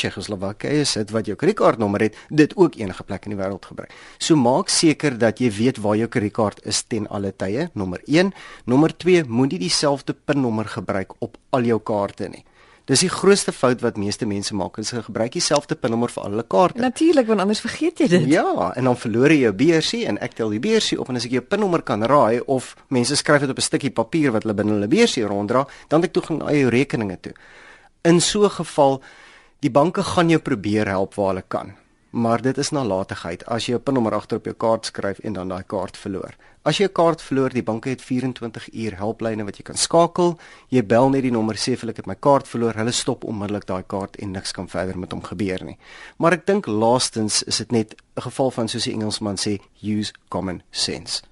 Tsjechoslowakye 0.01 0.85
sit 0.89 1.13
wat 1.15 1.29
jou 1.29 1.37
kredietkaartnommer 1.37 2.09
het, 2.09 2.19
dit 2.29 2.57
ook 2.57 2.79
enige 2.81 3.05
plek 3.05 3.29
in 3.29 3.37
die 3.37 3.41
wêreld 3.41 3.69
gebruik. 3.69 3.93
So 4.19 4.37
maak 4.41 4.73
seker 4.73 5.19
dat 5.21 5.41
jy 5.43 5.53
weet 5.53 5.83
waar 5.85 5.99
jou 6.01 6.09
kredietkaart 6.09 6.65
is 6.65 6.83
ten 6.89 7.09
alle 7.09 7.35
tye. 7.37 7.69
Nommer 7.77 8.01
1, 8.07 8.33
nommer 8.65 8.97
2, 8.97 9.27
moenie 9.29 9.61
dieselfde 9.61 10.17
PIN-nommer 10.17 10.73
gebruik 10.73 11.13
op 11.21 11.37
al 11.53 11.69
jou 11.69 11.81
kaarte 11.85 12.31
nie. 12.33 12.45
Dis 12.91 13.05
die 13.05 13.11
grootste 13.13 13.53
fout 13.55 13.85
wat 13.85 13.99
meeste 14.01 14.27
mense 14.27 14.55
maak, 14.59 14.81
is 14.83 14.89
hulle 14.91 15.05
gebruik 15.07 15.37
dieselfde 15.37 15.77
pinnommer 15.79 16.11
vir 16.11 16.25
al 16.25 16.33
hulle 16.33 16.45
kaarte. 16.51 16.81
Natuurlik, 16.83 17.29
want 17.31 17.45
anders 17.45 17.61
vergeet 17.63 18.03
jy 18.03 18.09
dit. 18.11 18.25
Ja, 18.33 18.73
en 18.75 18.89
dan 18.89 18.99
verloor 18.99 19.31
jy 19.31 19.45
jou 19.45 19.53
beursie 19.61 20.01
en 20.11 20.19
ek 20.25 20.35
tel 20.41 20.51
die 20.57 20.63
beursie 20.65 20.99
op 20.99 21.13
en 21.13 21.21
as 21.21 21.29
ek 21.29 21.37
jou 21.37 21.45
pinnommer 21.47 21.85
kan 21.87 22.03
raai 22.03 22.41
of 22.51 22.73
mense 22.91 23.15
skryf 23.21 23.45
dit 23.45 23.53
op 23.53 23.63
'n 23.63 23.69
stukkie 23.69 23.95
papier 23.95 24.35
wat 24.35 24.43
hulle 24.43 24.59
binne 24.59 24.75
hulle 24.75 24.91
beursie 24.91 25.23
ronddra, 25.23 25.67
dan 25.89 26.03
het 26.03 26.11
ek 26.11 26.15
toegang 26.19 26.39
na 26.43 26.51
jou 26.51 26.69
rekeninge 26.69 27.21
toe. 27.21 27.35
In 28.03 28.21
so 28.21 28.43
'n 28.45 28.51
geval, 28.51 29.03
die 29.61 29.71
banke 29.71 30.03
gaan 30.03 30.31
jou 30.31 30.41
probeer 30.41 30.89
help 30.89 31.15
waar 31.15 31.35
hulle 31.35 31.45
kan 31.49 31.77
maar 32.11 32.43
dit 32.43 32.59
is 32.59 32.71
nalatigheid 32.71 33.45
as 33.47 33.67
jy 33.67 33.75
'n 33.75 33.83
pinnommer 33.83 34.15
agter 34.15 34.39
op 34.39 34.45
jou 34.45 34.55
kaart 34.55 34.87
skryf 34.87 35.19
en 35.19 35.33
dan 35.33 35.49
daai 35.49 35.63
kaart 35.63 35.97
verloor. 35.97 36.35
As 36.65 36.79
jy 36.79 36.85
'n 36.85 36.93
kaart 36.93 37.23
verloor, 37.23 37.51
die 37.51 37.63
banke 37.63 37.89
het 37.89 38.03
24 38.03 38.69
uur 38.73 38.97
helplyne 38.97 39.45
wat 39.45 39.57
jy 39.57 39.63
kan 39.63 39.77
skakel. 39.77 40.39
Jy 40.69 40.87
bel 40.87 41.11
net 41.11 41.23
die 41.23 41.31
nommer 41.31 41.55
sê 41.55 41.73
ek 41.73 41.97
het 41.97 42.07
my 42.07 42.15
kaart 42.15 42.49
verloor. 42.49 42.75
Hulle 42.75 42.93
stop 42.93 43.25
onmiddellik 43.25 43.67
daai 43.67 43.83
kaart 43.87 44.17
en 44.17 44.33
niks 44.33 44.53
kan 44.53 44.69
verder 44.69 44.99
met 44.99 45.13
hom 45.13 45.23
gebeur 45.23 45.65
nie. 45.65 45.79
Maar 46.19 46.33
ek 46.33 46.47
dink 46.47 46.67
laastens 46.67 47.43
is 47.43 47.59
dit 47.59 47.73
net 47.73 47.95
'n 48.17 48.23
geval 48.23 48.51
van 48.51 48.69
soos 48.69 48.85
die 48.85 48.93
Engelsman 48.93 49.37
sê, 49.37 49.61
use 49.83 50.13
common 50.29 50.63
sense. 50.71 51.23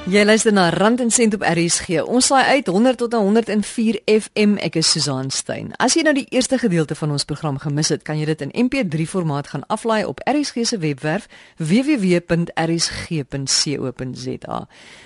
Jy 0.07 0.21
luister 0.23 0.53
na 0.55 0.69
Rand 0.71 1.01
en 1.03 1.09
Sent 1.11 1.33
op 1.35 1.41
RSG. 1.43 1.99
Ons 2.07 2.31
saai 2.31 2.55
uit 2.55 2.67
100 2.71 2.95
tot 2.95 3.11
104 3.13 3.99
FM. 4.07 4.55
Ek 4.63 4.79
is 4.79 4.87
Susan 4.87 5.27
Stein. 5.35 5.75
As 5.83 5.99
jy 5.99 6.07
nou 6.07 6.15
die 6.15 6.23
eerste 6.31 6.55
gedeelte 6.61 6.95
van 6.95 7.11
ons 7.11 7.27
program 7.27 7.59
gemis 7.59 7.91
het, 7.91 8.07
kan 8.07 8.15
jy 8.15 8.23
dit 8.29 8.39
in 8.45 8.53
MP3 8.63 9.03
formaat 9.03 9.51
gaan 9.51 9.67
aflaai 9.67 10.07
op 10.07 10.23
RSG 10.23 10.63
se 10.69 10.77
webwerf 10.79 11.27
www.rsg.co.za. 11.59 12.47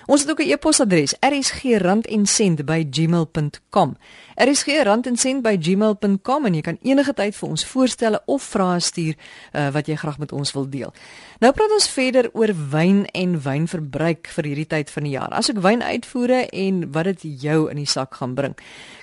Ons 0.06 0.22
het 0.22 0.30
ook 0.30 0.46
'n 0.46 0.54
e-posadres: 0.54 1.18
rsgrandencent@gmail.com. 1.18 3.98
rsgrandencent@gmail.com 4.36 6.46
en 6.46 6.54
jy 6.54 6.62
kan 6.62 6.78
enige 6.82 7.14
tyd 7.14 7.36
vir 7.36 7.50
ons 7.50 7.66
voorstelle 7.66 8.22
of 8.26 8.44
vrae 8.44 8.80
stuur 8.80 9.16
uh, 9.54 9.72
wat 9.72 9.88
jy 9.88 9.96
graag 9.96 10.18
met 10.18 10.32
ons 10.32 10.52
wil 10.52 10.70
deel. 10.70 10.94
Nou 11.40 11.54
praat 11.54 11.72
ons 11.72 11.90
verder 11.90 12.30
oor 12.34 12.54
wyn 12.70 13.06
en 13.06 13.42
wynverbruik 13.42 14.28
vir 14.28 14.44
hierdie 14.44 14.68
tyd 14.68 14.90
van 14.92 15.04
die 15.08 15.14
jaar, 15.14 15.32
asook 15.38 15.62
wynuitvoere 15.64 16.46
en 16.50 16.84
wat 16.96 17.10
dit 17.10 17.26
jou 17.44 17.70
in 17.72 17.80
die 17.80 17.88
sak 17.90 18.16
gaan 18.20 18.34
bring. 18.38 18.56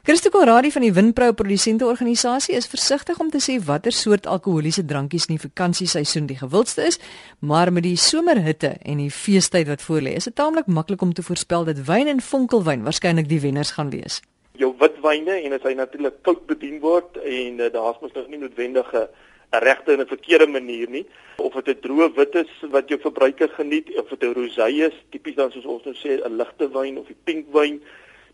Christo 0.07 0.30
Corradi 0.30 0.71
van 0.73 0.83
die 0.87 0.92
Winpro 0.92 1.33
Produsente 1.33 1.87
Organisasie 1.87 2.54
is 2.57 2.66
versigtig 2.66 3.18
om 3.18 3.30
te 3.30 3.40
sê 3.45 3.59
watter 3.64 3.92
soort 3.92 4.26
alkoholiese 4.26 4.85
drankies 4.85 5.28
in 5.28 5.37
die 5.37 5.45
vakansieseisoen 5.49 6.26
die 6.26 6.38
gewildste 6.38 6.87
is, 6.88 7.00
maar 7.38 7.73
met 7.73 7.85
die 7.85 7.97
somerhitte 7.97 8.76
en 8.83 9.02
die 9.02 9.11
feestyd 9.11 9.68
wat 9.68 9.85
voorlê, 9.85 10.16
is 10.16 10.28
dit 10.30 10.35
taamlik 10.35 10.66
maklik 10.66 11.02
om 11.02 11.12
te 11.12 11.23
voorspel 11.23 11.64
dat 11.68 11.85
wyn 11.88 12.09
en 12.09 12.21
vonkelwyn 12.25 12.85
waarskynlik 12.88 13.28
die 13.28 13.40
wenners 13.40 13.75
gaan 13.76 13.90
wees. 13.90 14.21
Jou 14.59 14.73
witwyne 14.80 15.40
en 15.45 15.54
as 15.54 15.64
hy 15.66 15.75
natuurlik 15.78 16.23
koud 16.26 16.47
bedien 16.47 16.80
word 16.83 17.21
en 17.23 17.61
uh, 17.61 17.73
daar's 17.73 18.00
mos 18.02 18.14
nog 18.16 18.28
nie 18.28 18.40
noodwendige 18.40 19.07
'n 19.07 19.09
regte 19.50 19.93
en 19.93 20.00
'n 20.00 20.07
verkeerde 20.07 20.47
manier 20.47 20.88
nie. 20.90 21.07
Of 21.37 21.52
dit 21.52 21.69
'n 21.69 21.81
droë 21.81 22.14
wit 22.14 22.35
is 22.35 22.52
wat 22.71 22.88
jou 22.88 23.00
verbruiker 23.00 23.49
geniet 23.49 23.97
of 23.97 24.09
dit 24.09 24.23
'n 24.23 24.35
rosé 24.35 24.69
is 24.69 24.95
tipies 25.11 25.35
dan 25.35 25.50
soos 25.50 25.64
ons 25.64 25.85
nou 25.85 25.95
sê 25.95 26.21
'n 26.25 26.37
ligte 26.37 26.69
wyn 26.73 26.99
of 26.99 27.09
'n 27.09 27.17
pink 27.25 27.47
wyn 27.52 27.83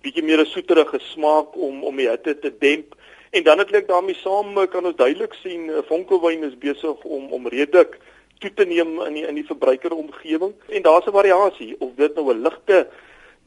bietjie 0.03 0.23
meer 0.23 0.41
'n 0.41 0.47
soeterige 0.47 0.99
smaak 0.99 1.57
om 1.57 1.85
om 1.85 1.97
die 1.97 2.09
hitte 2.09 2.39
te 2.39 2.53
demp. 2.59 2.95
En 3.31 3.43
dan 3.43 3.59
het 3.59 3.73
ek 3.73 3.89
daarmee 3.89 4.15
saam 4.15 4.59
eh, 4.59 4.69
kan 4.71 4.87
ons 4.87 4.97
duidelik 4.97 5.35
sien 5.43 5.71
eh, 5.71 5.83
vonkelwyn 5.87 6.45
is 6.45 6.59
besig 6.59 7.05
om 7.05 7.33
om 7.33 7.49
redelik 7.49 7.99
toe 8.39 8.55
te 8.55 8.65
neem 8.65 9.01
in 9.01 9.15
die 9.15 9.27
in 9.27 9.35
die 9.35 9.47
verbruikeromgewing. 9.47 10.53
En 10.69 10.83
daar's 10.83 11.07
'n 11.07 11.19
variasie 11.21 11.75
of 11.79 11.91
dit 11.97 12.15
nou 12.15 12.33
'n 12.33 12.43
ligte 12.43 12.89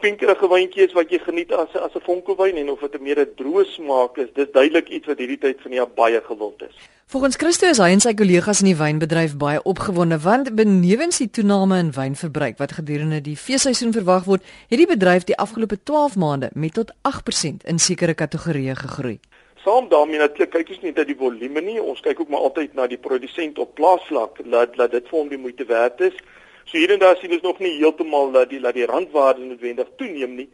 pinkerige 0.02 0.48
wyntjie 0.50 0.86
is 0.86 0.94
wat 0.94 1.10
jy 1.12 1.20
geniet 1.24 1.52
as 1.54 1.74
as 1.76 1.96
'n 1.96 2.06
vonkelwyn 2.06 2.58
en 2.58 2.70
of 2.70 2.80
dit 2.80 2.96
'n 2.96 3.04
meer 3.04 3.20
'n 3.20 3.34
droë 3.40 3.66
smaak 3.66 4.18
is, 4.18 4.30
dis 4.34 4.52
duidelik 4.52 4.90
iets 4.90 5.08
wat 5.08 5.18
hierdie 5.18 5.40
tyd 5.40 5.62
van 5.62 5.72
die 5.72 5.80
jaar 5.80 5.94
baie 5.96 6.22
gewild 6.22 6.62
is. 6.62 6.76
Volgens 7.10 7.36
Christo 7.36 7.66
is 7.68 7.78
hy 7.78 7.92
en 7.92 8.00
sy 8.00 8.14
kollegas 8.14 8.60
in 8.60 8.68
die 8.68 8.76
wynbedryf 8.76 9.38
baie 9.38 9.62
opgewonde 9.64 10.18
want 10.20 10.56
benewens 10.56 11.18
die 11.18 11.30
toename 11.30 11.78
in 11.80 11.92
wynverbruik 11.92 12.58
wat 12.58 12.72
gedurende 12.72 13.22
die 13.22 13.38
feesseisoen 13.38 13.94
verwag 13.94 14.26
word, 14.26 14.44
het 14.68 14.78
die 14.78 14.88
bedryf 14.88 15.24
die 15.24 15.38
afgelope 15.38 15.78
12 15.84 16.16
maande 16.16 16.50
met 16.54 16.74
tot 16.74 16.92
8% 17.08 17.64
in 17.64 17.80
sekere 17.80 18.14
kategorieë 18.14 18.76
gegroei. 18.76 19.20
Saam 19.64 19.88
daarmee 19.90 20.20
natuurlik 20.20 20.52
kyk 20.52 20.70
ons 20.70 20.82
nie 20.82 20.92
net 20.92 20.98
na 20.98 21.04
die 21.04 21.16
volume 21.16 21.62
nie, 21.62 21.82
ons 21.82 22.02
kyk 22.02 22.20
ook 22.20 22.30
maar 22.30 22.44
altyd 22.50 22.74
na 22.74 22.88
die 22.88 22.98
produsent 22.98 23.58
op 23.58 23.74
plaasvlak, 23.76 24.44
laat 24.46 24.76
laat 24.76 24.92
dit 24.92 25.08
vir 25.08 25.20
hom 25.20 25.30
die 25.30 25.40
moeite 25.40 25.66
werd 25.66 26.02
is. 26.02 26.20
So 26.68 26.76
hier 26.78 26.92
en 26.92 27.00
daar 27.00 27.16
sien 27.16 27.32
ons 27.32 27.46
nog 27.46 27.60
nie 27.64 27.78
heeltemal 27.78 28.34
dat 28.34 28.50
die 28.52 28.60
dat 28.60 28.76
die 28.76 28.86
randwaarde 28.86 29.46
noodwendig 29.48 29.88
toeneem 29.96 30.34
nie. 30.36 30.48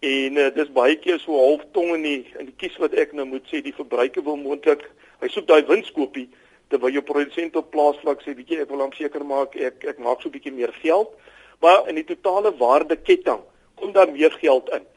En 0.00 0.38
uh, 0.40 0.46
dis 0.54 0.70
baie 0.72 0.94
keer 0.96 1.18
so 1.20 1.36
half 1.36 1.66
tong 1.76 1.90
in 1.92 2.06
die 2.06 2.20
in 2.40 2.46
die 2.48 2.54
kies 2.56 2.78
wat 2.80 2.94
ek 2.96 3.12
nou 3.12 3.26
moet 3.28 3.44
sê 3.52 3.60
die 3.60 3.74
verbruiker 3.76 4.24
wil 4.24 4.38
moontlik 4.40 4.86
hy 5.20 5.28
soek 5.28 5.44
daai 5.50 5.66
winskoopie 5.68 6.24
terwyl 6.72 6.96
jou 6.96 7.02
produsent 7.04 7.58
op 7.60 7.68
plaasvlak 7.74 8.24
sê 8.24 8.32
bietjie 8.38 8.62
ek 8.62 8.72
wil 8.72 8.80
hom 8.86 8.94
seker 8.96 9.26
maak 9.28 9.58
ek 9.60 9.84
ek 9.92 10.00
maak 10.00 10.24
so 10.24 10.32
bietjie 10.32 10.54
meer 10.56 10.72
geld. 10.80 11.12
Maar 11.60 11.92
in 11.92 12.00
die 12.00 12.06
totale 12.14 12.54
waardeketting 12.56 13.44
kom 13.76 13.92
daar 13.92 14.08
meer 14.08 14.32
geld 14.40 14.72
in. 14.72 14.88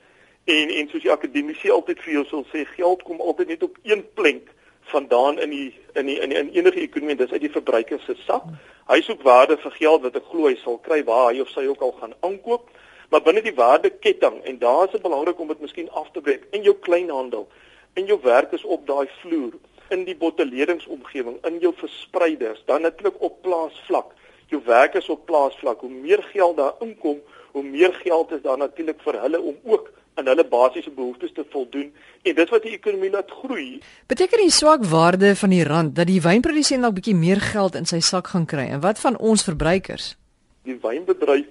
En 0.56 0.76
en 0.78 0.92
soos 0.94 1.04
die 1.04 1.12
akademici 1.12 1.76
altyd 1.76 2.00
vir 2.06 2.22
jou 2.22 2.26
sal 2.32 2.48
sê 2.54 2.64
geld 2.78 3.04
kom 3.04 3.20
altyd 3.20 3.58
net 3.58 3.68
op 3.68 3.76
een 3.84 4.08
plank 4.16 4.48
vandaan 4.82 5.40
in 5.40 5.50
die 5.50 5.70
in 5.94 6.06
die 6.06 6.20
in, 6.20 6.30
die, 6.30 6.38
in 6.38 6.50
enige 6.50 6.80
ekonomie 6.82 7.16
dis 7.16 7.32
uit 7.32 7.42
die 7.42 7.52
verbruiker 7.52 8.00
se 8.06 8.16
sak. 8.26 8.46
Hy 8.88 9.02
soek 9.02 9.24
waarde 9.24 9.58
vir 9.58 9.72
geld 9.78 10.06
wat 10.06 10.16
ek 10.16 10.30
glo 10.32 10.48
hy 10.48 10.56
sal 10.64 10.80
kry 10.84 11.04
waar 11.08 11.32
hy 11.32 11.42
of 11.42 11.50
sy 11.50 11.66
ook 11.68 11.82
al 11.82 11.96
gaan 12.00 12.16
aankoop. 12.22 12.70
Maar 13.12 13.24
binne 13.26 13.44
die 13.44 13.56
waardeketting 13.56 14.40
en 14.48 14.60
daar 14.60 14.86
is 14.86 14.96
dit 14.96 15.04
belangrik 15.04 15.40
om 15.40 15.48
dit 15.52 15.60
miskien 15.60 15.90
af 16.00 16.08
te 16.12 16.22
breek 16.24 16.48
in 16.56 16.64
jou 16.64 16.74
kleinhandel, 16.80 17.48
in 18.00 18.08
jou 18.08 18.18
werkers 18.24 18.64
op 18.64 18.86
daai 18.88 19.08
vloer, 19.20 19.58
in 19.92 20.06
die 20.08 20.16
bottelieringsomgewing, 20.16 21.42
in 21.48 21.58
jou 21.60 21.74
verspreiders, 21.76 22.64
dan 22.66 22.88
netlik 22.88 23.18
op 23.20 23.42
plaasvlak. 23.44 24.14
Jou 24.48 24.62
werkers 24.64 25.10
op 25.12 25.26
plaasvlak, 25.28 25.84
hoe 25.84 25.92
meer 25.92 26.24
geld 26.32 26.58
daar 26.58 26.80
inkom, 26.80 27.20
hoe 27.52 27.64
meer 27.64 27.94
geld 28.00 28.32
is 28.32 28.44
daar 28.48 28.58
natuurlik 28.58 29.04
vir 29.04 29.20
hulle 29.20 29.42
om 29.42 29.60
ook 29.64 29.92
aan 30.14 30.28
hulle 30.28 30.46
basiese 30.48 30.92
behoeftes 30.92 31.34
te 31.34 31.46
voldoen 31.50 31.94
en 32.22 32.36
dit 32.36 32.50
wat 32.50 32.64
die 32.64 32.74
ekonomie 32.76 33.12
laat 33.12 33.32
groei. 33.32 33.80
Beteken 34.12 34.44
die 34.44 34.52
swak 34.52 34.84
waarde 34.92 35.36
van 35.36 35.50
die 35.50 35.64
rand 35.64 35.96
dat 35.96 36.08
die 36.08 36.22
wynprodusent 36.22 36.84
dalk 36.84 36.98
bietjie 37.00 37.16
meer 37.16 37.42
geld 37.42 37.76
in 37.80 37.88
sy 37.90 38.00
sak 38.00 38.34
gaan 38.34 38.46
kry 38.46 38.68
en 38.76 38.84
wat 38.84 39.00
van 39.00 39.18
ons 39.18 39.44
verbruikers? 39.48 40.16
Die 40.68 40.78
wynbedryf 40.82 41.48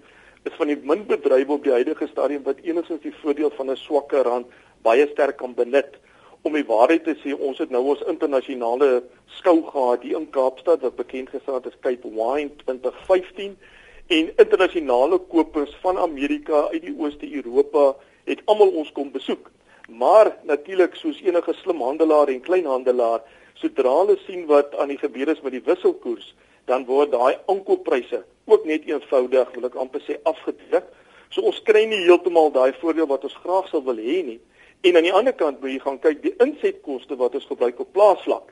is 0.49 0.57
van 0.57 0.71
die 0.73 0.79
min 0.83 1.07
bedrywe 1.09 1.57
op 1.57 1.65
die 1.65 1.73
huidige 1.73 2.09
stadium 2.09 2.45
wat 2.45 2.61
enigstens 2.65 3.03
die 3.03 3.15
voordeel 3.23 3.51
van 3.57 3.71
'n 3.71 3.77
swakker 3.77 4.25
rand 4.25 4.47
baie 4.83 5.09
sterk 5.13 5.37
kan 5.37 5.55
benut. 5.55 5.99
Om 6.43 6.53
die 6.57 6.65
waarheid 6.65 7.05
te 7.05 7.17
sê, 7.21 7.35
ons 7.37 7.59
het 7.59 7.71
nou 7.71 7.83
ons 7.93 8.03
internasionale 8.09 9.03
skou 9.27 9.61
gehad 9.63 10.03
hier 10.03 10.17
in 10.17 10.31
Kaapstad 10.31 10.81
wat 10.81 10.97
bekend 10.97 11.29
gestaan 11.29 11.55
het 11.55 11.67
as 11.67 11.81
Cape 11.81 12.09
Wine 12.09 12.51
2015 12.65 13.59
en 14.07 14.31
internasionale 14.37 15.19
kopers 15.19 15.77
van 15.83 15.99
Amerika 15.99 16.69
uit 16.73 16.83
die 16.83 16.97
ooste 16.99 17.29
Europa 17.33 17.95
het 18.31 18.43
almal 18.47 18.71
ons 18.83 18.93
kom 18.97 19.11
besoek. 19.13 19.51
Maar 19.91 20.37
natuurlik 20.47 20.95
soos 20.95 21.19
enige 21.21 21.55
slim 21.63 21.83
handelaar 21.83 22.31
en 22.31 22.41
kleinhandelaar, 22.41 23.25
sodra 23.59 23.95
hulle 24.03 24.17
sien 24.27 24.47
wat 24.47 24.77
aan 24.79 24.93
die 24.93 25.01
gebeur 25.01 25.29
is 25.29 25.43
met 25.45 25.57
die 25.57 25.65
wisselkoers, 25.67 26.35
dan 26.71 26.87
word 26.87 27.11
daai 27.13 27.37
aankooppryse 27.51 28.23
ook 28.51 28.65
net 28.65 28.87
eenvoudig, 28.89 29.51
wil 29.55 29.67
ek 29.69 29.79
amper 29.79 30.03
sê, 30.07 30.17
afgedruk. 30.29 30.87
So 31.31 31.43
ons 31.47 31.61
kry 31.67 31.85
nie 31.87 32.01
heeltemal 32.07 32.51
daai 32.55 32.73
voordeel 32.81 33.09
wat 33.11 33.27
ons 33.27 33.37
graag 33.43 33.69
sou 33.71 33.83
wil 33.87 33.99
hê 33.99 34.21
nie. 34.27 34.41
En 34.87 34.97
aan 34.97 35.07
die 35.07 35.15
ander 35.15 35.37
kant 35.37 35.61
moet 35.61 35.75
jy 35.75 35.83
gaan 35.85 36.01
kyk 36.03 36.23
die 36.25 36.35
insetkoste 36.43 37.19
wat 37.21 37.37
ons 37.39 37.47
gebruik 37.51 37.83
op 37.83 37.93
plaasvlak. 37.95 38.49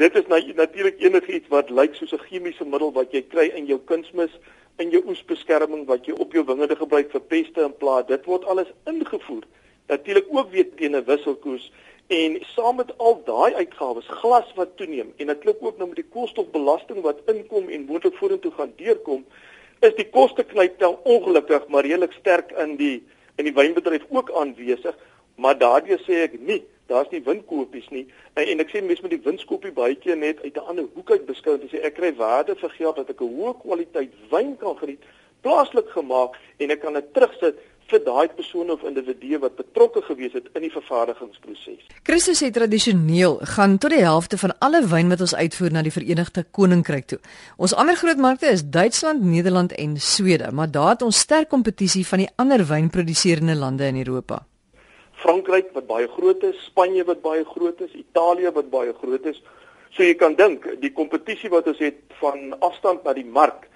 Dit 0.00 0.16
is 0.16 0.28
natuurlik 0.30 1.00
enigiets 1.02 1.50
wat 1.52 1.70
lyk 1.70 1.94
soos 1.94 2.12
'n 2.12 2.24
chemiese 2.28 2.64
middel 2.64 2.92
wat 2.92 3.12
jy 3.12 3.22
kry 3.22 3.50
in 3.52 3.66
jou 3.66 3.78
kunsmis 3.78 4.32
in 4.80 4.90
jou 4.90 5.02
oesbeskerming 5.06 5.86
wat 5.86 6.06
jy 6.06 6.14
op 6.20 6.32
jou 6.32 6.44
wingerde 6.48 6.76
gebruik 6.76 7.10
vir 7.12 7.24
peste 7.28 7.64
en 7.64 7.74
plaas, 7.76 8.06
dit 8.08 8.24
word 8.26 8.44
alles 8.44 8.70
ingevoer. 8.88 9.44
Natuurlik 9.88 10.26
ook 10.30 10.50
weer 10.50 10.68
teen 10.76 10.96
'n 10.96 11.04
wisselkoers 11.04 11.70
en 12.08 12.38
saam 12.54 12.76
met 12.76 12.98
al 12.98 13.22
daai 13.24 13.54
uitgawes, 13.54 14.08
glas 14.08 14.52
wat 14.54 14.76
toeneem 14.76 15.12
en 15.16 15.26
dit 15.26 15.38
klop 15.38 15.62
ook 15.62 15.78
nou 15.78 15.88
met 15.88 15.96
die 15.96 16.10
koolstofbelasting 16.14 17.00
wat 17.00 17.20
inkom 17.26 17.68
en 17.68 17.84
moontlik 17.84 18.16
vorentoe 18.16 18.52
gaan 18.52 18.72
deurkom, 18.76 19.24
is 19.80 19.94
die 19.94 20.08
koste 20.10 20.44
knyptel 20.44 21.00
ongelukkig 21.04 21.68
maar 21.68 21.82
redelik 21.82 22.12
sterk 22.12 22.50
in 22.50 22.76
die 22.76 23.02
in 23.36 23.44
die 23.44 23.54
wynbedryf 23.54 24.02
ook 24.08 24.30
aanwesig, 24.30 24.96
maar 25.34 25.58
daardie 25.58 25.96
sê 26.04 26.24
ek 26.28 26.40
nie 26.40 26.62
daar's 26.86 27.10
nie 27.10 27.22
winkopies 27.22 27.88
nie 27.90 28.06
en, 28.34 28.46
en 28.46 28.60
ek 28.60 28.70
sê 28.70 28.82
mense 28.82 29.02
met 29.02 29.14
die 29.14 29.24
winskopie 29.24 29.72
baie 29.72 29.94
keer 29.94 30.16
net 30.16 30.42
uit 30.42 30.56
'n 30.56 30.68
ander 30.68 30.86
hoek 30.94 31.10
uit 31.10 31.26
beskou 31.26 31.54
en 31.58 31.68
sê 31.68 31.82
ek 31.82 31.94
kry 31.94 32.14
waarde 32.16 32.54
vir 32.54 32.70
geld 32.78 32.96
dat 32.96 33.10
ek 33.10 33.20
'n 33.20 33.34
hoë 33.38 33.60
kwaliteit 33.62 34.12
wyn 34.30 34.56
kan 34.56 34.78
geniet 34.78 35.02
plaaslik 35.42 35.88
gemaak 35.90 36.38
en 36.58 36.70
ek 36.70 36.80
kan 36.80 36.94
dit 36.94 37.14
terugsit 37.14 37.58
vir 37.92 38.02
daai 38.06 38.28
persone 38.36 38.72
of 38.72 38.84
individue 38.88 39.38
wat 39.42 39.58
betrokke 39.58 40.02
gewees 40.06 40.36
het 40.36 40.48
in 40.56 40.64
die 40.66 40.72
vervaardigingsproses. 40.72 41.82
Christus 42.08 42.40
sê 42.42 42.50
tradisioneel 42.54 43.38
gaan 43.54 43.76
tot 43.82 43.94
die 43.94 44.04
helfte 44.04 44.38
van 44.40 44.54
alle 44.64 44.82
wyn 44.88 45.12
wat 45.12 45.24
ons 45.26 45.34
uitvoer 45.34 45.74
na 45.74 45.82
die 45.84 45.94
Verenigde 45.94 46.46
Koninkryk 46.58 47.10
toe. 47.12 47.20
Ons 47.58 47.76
ander 47.76 47.98
groot 47.98 48.22
markte 48.22 48.48
is 48.52 48.64
Duitsland, 48.64 49.24
Nederland 49.26 49.74
en 49.76 49.98
Swede, 50.00 50.52
maar 50.52 50.70
daar 50.70 50.94
het 50.94 51.04
ons 51.06 51.20
sterk 51.26 51.50
kompetisie 51.52 52.06
van 52.06 52.24
die 52.24 52.30
ander 52.36 52.64
wynproduserende 52.68 53.58
lande 53.58 53.90
in 53.92 54.00
Europa. 54.04 54.42
Frankryk 55.22 55.72
wat 55.72 55.86
baie 55.86 56.08
groot 56.08 56.42
is, 56.42 56.58
Spanje 56.66 57.04
wat 57.04 57.22
baie 57.22 57.44
groot 57.44 57.80
is, 57.80 57.92
Italië 57.94 58.50
wat 58.52 58.70
baie 58.70 58.94
groot 58.98 59.26
is. 59.30 59.42
So 59.94 60.02
jy 60.02 60.14
kan 60.18 60.34
dink, 60.34 60.66
die 60.82 60.92
kompetisie 60.92 61.50
wat 61.52 61.68
ons 61.70 61.78
het 61.82 62.00
van 62.20 62.56
afstand 62.60 63.04
na 63.04 63.14
die 63.14 63.26
mark 63.26 63.68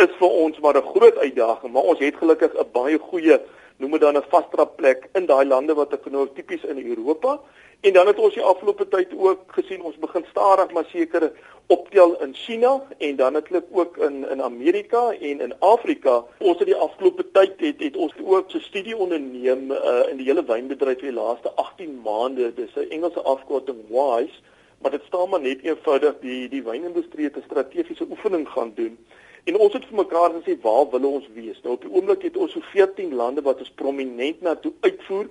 is 0.00 0.12
vir 0.18 0.28
ons 0.44 0.58
maar 0.60 0.76
'n 0.76 0.92
groot 0.94 1.16
uitdaging, 1.16 1.72
maar 1.72 1.88
ons 1.92 1.98
het 1.98 2.16
gelukkig 2.16 2.52
'n 2.54 2.72
baie 2.72 2.98
goeie, 2.98 3.40
noem 3.82 3.98
dit 3.98 4.00
dan 4.00 4.16
'n 4.16 4.30
vasdra 4.30 4.64
plek 4.64 5.08
in 5.18 5.26
daai 5.26 5.46
lande 5.46 5.74
wat 5.74 5.92
ek 5.92 6.02
genoem 6.02 6.34
tipies 6.34 6.64
in 6.64 6.78
Europa. 6.86 7.40
En 7.80 7.92
dan 7.92 8.06
het 8.06 8.18
ons 8.18 8.34
die 8.34 8.42
afgelope 8.42 8.88
tyd 8.88 9.10
ook 9.16 9.40
gesien 9.58 9.82
ons 9.82 9.96
begin 9.98 10.24
stadig 10.30 10.70
maar 10.72 10.84
seker 10.90 11.32
optel 11.66 12.14
in 12.22 12.34
China 12.34 12.82
en 12.98 13.16
dan 13.16 13.32
netlik 13.32 13.64
ook 13.70 13.96
in 13.96 14.28
in 14.30 14.42
Amerika 14.42 15.10
en 15.10 15.40
in 15.40 15.54
Afrika. 15.58 16.24
Ons 16.38 16.58
het 16.58 16.70
die 16.70 16.78
afgelope 16.86 17.26
tyd 17.32 17.60
het 17.60 17.82
het 17.82 17.96
ons 17.96 18.14
ook 18.24 18.54
'n 18.54 18.60
studie 18.60 18.96
onderneem 18.96 19.70
uh, 19.70 20.10
in 20.10 20.16
die 20.16 20.26
hele 20.26 20.44
wynbedryf 20.44 20.98
vir 20.98 21.10
die 21.10 21.20
laaste 21.20 21.50
18 21.54 22.00
maande. 22.04 22.54
Dis 22.54 22.74
'n 22.76 22.90
Engelse 22.90 23.22
afkorting 23.22 23.78
WISE, 23.88 24.38
maar 24.82 24.90
dit 24.90 25.02
staan 25.06 25.28
maar 25.28 25.40
net 25.40 25.62
eenvoudig 25.62 26.14
die 26.20 26.48
die 26.48 26.62
wynindustrie 26.62 27.24
het 27.24 27.36
'n 27.36 27.46
strategiese 27.46 28.06
oefening 28.10 28.48
gaan 28.48 28.72
doen. 28.74 28.98
En 29.44 29.56
ons 29.58 29.72
het 29.72 29.84
vir 29.84 29.96
mekaar 29.96 30.30
gesê 30.30 30.60
waar 30.62 30.90
wil 30.90 31.12
ons 31.12 31.28
wees? 31.34 31.60
Nou 31.62 31.74
op 31.74 31.82
die 31.82 31.90
oomblik 31.90 32.22
het 32.22 32.36
ons 32.36 32.52
so 32.52 32.60
14 32.60 33.14
lande 33.14 33.42
wat 33.42 33.58
ons 33.58 33.70
prominent 33.70 34.40
na 34.40 34.54
toe 34.54 34.72
uitvoer 34.80 35.26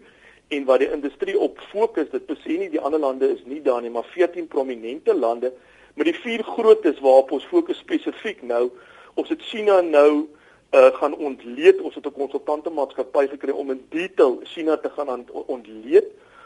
en 0.47 0.65
waar 0.65 0.79
die 0.79 0.91
industrie 0.91 1.39
op 1.39 1.59
fokus. 1.71 2.09
Dit 2.09 2.25
besê 2.27 2.57
nie 2.59 2.69
die 2.69 2.79
ander 2.79 2.99
lande 2.99 3.29
is 3.31 3.43
nie 3.45 3.61
daar 3.61 3.81
nie, 3.81 3.89
maar 3.89 4.03
14 4.03 4.47
prominente 4.47 5.15
lande 5.15 5.53
met 5.93 6.05
die 6.05 6.15
vier 6.15 6.43
grootes 6.43 6.99
waarop 6.99 7.31
ons 7.31 7.45
fokus 7.45 7.77
spesifiek 7.77 8.41
nou. 8.41 8.69
Ons 9.13 9.29
het 9.29 9.41
China 9.41 9.81
nou 9.81 10.27
uh 10.71 10.91
gaan 10.95 11.15
ontleed. 11.15 11.81
Ons 11.81 11.95
het 11.95 12.05
'n 12.05 12.11
konsultante 12.11 12.69
maatskappy 12.69 13.27
gekry 13.27 13.51
om 13.51 13.71
in 13.71 13.85
detail 13.89 14.39
China 14.43 14.77
te 14.77 14.89
gaan 14.89 15.25
ontleed. 15.45 16.05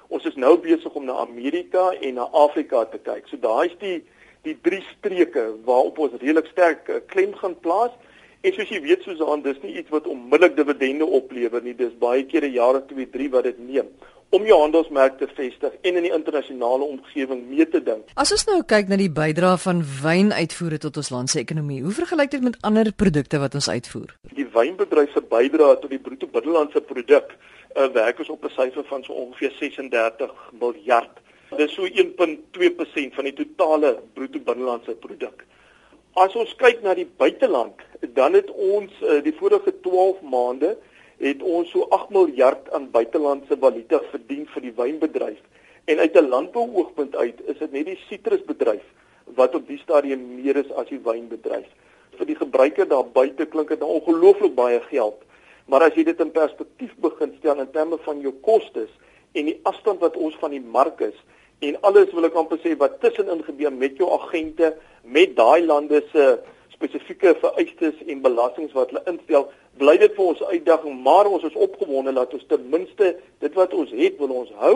Ons 0.09 0.25
is 0.25 0.35
nou 0.35 0.57
besig 0.57 0.93
om 0.93 1.05
na 1.05 1.19
Amerika 1.25 1.91
en 2.01 2.13
na 2.13 2.29
Afrika 2.31 2.85
te 2.85 2.97
kyk. 2.97 3.27
So 3.29 3.37
daai 3.37 3.69
is 3.69 3.77
die 3.79 4.01
die 4.45 4.57
drie 4.61 4.83
streke 4.97 5.55
waarop 5.65 5.97
ons 5.99 6.19
redelik 6.21 6.45
sterk 6.51 6.89
uh, 6.89 6.99
klem 7.09 7.33
gaan 7.33 7.55
plaas 7.59 7.95
En 8.45 8.53
soos 8.53 8.69
jy 8.69 8.77
weet 8.83 9.01
Susan, 9.01 9.41
dis 9.41 9.57
nie 9.63 9.79
iets 9.79 9.89
wat 9.89 10.05
onmiddellik 10.05 10.53
dividende 10.53 11.05
oplewer 11.17 11.63
nie. 11.65 11.73
Dis 11.73 11.95
baie 11.97 12.25
keer 12.29 12.45
'n 12.45 12.53
jaar 12.53 12.77
of 12.77 12.85
2, 12.91 13.07
3 13.09 13.29
wat 13.33 13.43
dit 13.43 13.57
neem 13.59 13.89
om 14.29 14.45
jou 14.45 14.57
handelsmerk 14.59 15.17
te 15.17 15.27
vestig 15.27 15.73
en 15.81 15.95
in 15.95 16.03
die 16.03 16.13
internasionale 16.13 16.83
omgewing 16.83 17.45
mee 17.49 17.65
te 17.69 17.81
dink. 17.83 18.09
As 18.15 18.31
ons 18.31 18.45
nou 18.49 18.61
kyk 18.63 18.89
na 18.91 18.97
die 18.99 19.09
bydrae 19.09 19.57
van 19.57 19.83
wynuitvoere 20.01 20.77
tot 20.77 20.97
ons 20.97 21.09
land 21.13 21.29
se 21.29 21.39
ekonomie, 21.39 21.81
hoe 21.81 21.93
vergelyk 21.93 22.31
dit 22.31 22.43
met 22.43 22.57
ander 22.61 22.91
produkte 22.91 23.39
wat 23.39 23.55
ons 23.55 23.69
uitvoer? 23.69 24.15
Die 24.35 24.47
wynbedryf 24.57 25.13
se 25.13 25.21
bydrae 25.21 25.79
tot 25.79 25.89
die 25.89 26.01
bruto 26.01 26.27
binnelandse 26.27 26.81
produk 26.81 27.37
uh, 27.75 27.87
werk 27.93 28.19
ons 28.19 28.29
op 28.29 28.43
'n 28.43 28.49
syfer 28.49 28.83
van 28.83 29.03
so 29.03 29.13
ongeveer 29.13 29.51
36 29.59 30.51
miljard. 30.59 31.19
Dit 31.49 31.69
is 31.69 31.73
so 31.73 31.85
1.2% 31.85 33.13
van 33.15 33.23
die 33.23 33.33
totale 33.33 33.99
bruto 34.13 34.39
binnelandse 34.39 34.95
produk. 34.95 35.45
As 36.13 36.35
ons 36.35 36.55
kyk 36.55 36.81
na 36.81 36.93
die 36.93 37.09
buiteland, 37.17 37.81
dan 38.13 38.33
het 38.33 38.51
ons 38.51 38.91
uh, 39.01 39.21
die 39.23 39.35
vorige 39.35 39.73
12 39.81 40.21
maande 40.21 40.77
het 41.17 41.41
ons 41.41 41.69
so 41.71 41.87
8 41.89 42.09
miljard 42.09 42.71
aan 42.71 42.91
buitelandse 42.91 43.57
valuta 43.59 44.01
verdien 44.11 44.47
vir 44.53 44.61
die 44.61 44.73
wynbedryf. 44.75 45.39
En 45.85 45.99
uit 45.99 46.15
'n 46.15 46.29
landbouoogpunt 46.29 47.15
uit 47.15 47.41
is 47.45 47.57
dit 47.57 47.71
net 47.71 47.85
die 47.85 47.99
sitrusbedryf 48.07 48.83
wat 49.35 49.55
op 49.55 49.67
die 49.67 49.77
stadium 49.77 50.35
meer 50.35 50.55
is 50.55 50.71
as 50.71 50.87
die 50.87 50.99
wynbedryf. 51.03 51.67
Vir 52.17 52.25
die 52.25 52.35
gebruiker 52.35 52.87
daar 52.87 53.05
buite 53.05 53.45
klink 53.45 53.69
dit 53.69 53.81
ongelooflik 53.81 54.55
baie 54.55 54.81
geld. 54.89 55.21
Maar 55.65 55.87
as 55.87 55.95
jy 55.97 56.05
dit 56.07 56.19
in 56.21 56.31
perspektief 56.33 56.93
begin 57.01 57.33
stel 57.39 57.61
in 57.61 57.71
terme 57.73 57.97
van 58.05 58.21
jou 58.21 58.33
kostes 58.45 58.91
en 59.35 59.49
die 59.49 59.57
afstand 59.67 60.03
wat 60.03 60.17
ons 60.17 60.35
van 60.41 60.53
die 60.53 60.61
mark 60.61 61.01
is 61.01 61.17
en 61.65 61.77
alles 61.87 62.11
wil 62.13 62.27
ek 62.27 62.35
amper 62.37 62.59
sê 62.61 62.75
wat 62.77 62.99
tussenin 63.01 63.41
gebeur 63.47 63.71
met 63.73 63.95
jou 63.97 64.09
agente, 64.13 64.73
met 65.03 65.35
daai 65.37 65.63
lande 65.65 66.01
se 66.11 66.25
spesifieke 66.75 67.31
vereistes 67.39 68.01
en 68.05 68.21
belastings 68.21 68.75
wat 68.75 68.91
hulle 68.91 69.03
instel, 69.09 69.47
bly 69.79 69.95
dit 70.01 70.13
vir 70.17 70.25
ons 70.25 70.43
uitdaging, 70.51 70.97
maar 71.07 71.29
ons 71.31 71.45
is 71.47 71.55
opgewonde 71.55 72.13
dat 72.17 72.33
ons 72.35 72.49
ten 72.51 72.67
minste 72.69 73.13
dit 73.43 73.55
wat 73.55 73.73
ons 73.73 73.93
het 73.95 74.19
wil 74.19 74.35
ons 74.43 74.51
hou. 74.59 74.75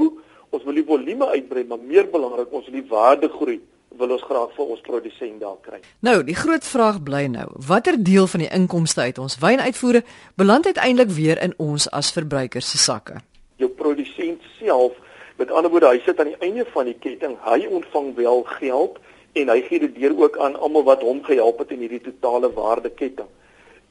Ons 0.55 0.63
wil 0.65 0.79
die 0.79 0.87
volume 0.87 1.27
uitbrei, 1.35 1.65
maar 1.67 1.83
meer 1.83 2.07
belangrik, 2.09 2.49
ons 2.55 2.65
wil 2.71 2.79
die 2.79 2.89
waarde 2.89 3.29
groei 3.35 3.59
wil 3.97 4.11
ons 4.13 4.23
graag 4.23 4.51
vir 4.55 4.71
ons 4.75 4.81
produsent 4.85 5.39
daar 5.41 5.57
kry. 5.65 5.79
Nou, 6.05 6.21
die 6.23 6.35
groot 6.37 6.65
vraag 6.65 7.01
bly 7.03 7.25
nou, 7.31 7.47
watter 7.67 7.97
deel 7.97 8.27
van 8.27 8.43
die 8.43 8.51
inkomste 8.53 9.01
uit 9.01 9.17
ons 9.17 9.39
wynuitvoere 9.41 10.03
beland 10.39 10.65
uiteindelik 10.65 11.11
weer 11.15 11.41
in 11.41 11.55
ons 11.57 11.89
as 11.95 12.11
verbruikers 12.13 12.69
se 12.69 12.77
sakke? 12.77 13.19
Jou 13.57 13.69
produsent 13.69 14.45
self, 14.59 14.95
met 15.41 15.51
ander 15.51 15.71
woorde, 15.71 15.89
hy 15.95 16.01
sit 16.05 16.19
aan 16.19 16.31
die 16.31 16.39
einde 16.45 16.65
van 16.73 16.85
die 16.85 16.97
ketting, 16.99 17.35
hy 17.47 17.65
ontvang 17.65 18.13
wel 18.19 18.43
geld 18.59 18.99
en 19.39 19.51
hy 19.51 19.59
gee 19.65 19.81
dit 19.83 19.97
deur 19.97 20.15
ook 20.19 20.37
aan 20.41 20.55
almal 20.59 20.85
wat 20.87 21.03
hom 21.05 21.21
gehelp 21.25 21.59
het 21.63 21.73
in 21.73 21.83
hierdie 21.85 22.01
totale 22.05 22.51
waardeketting. 22.53 23.27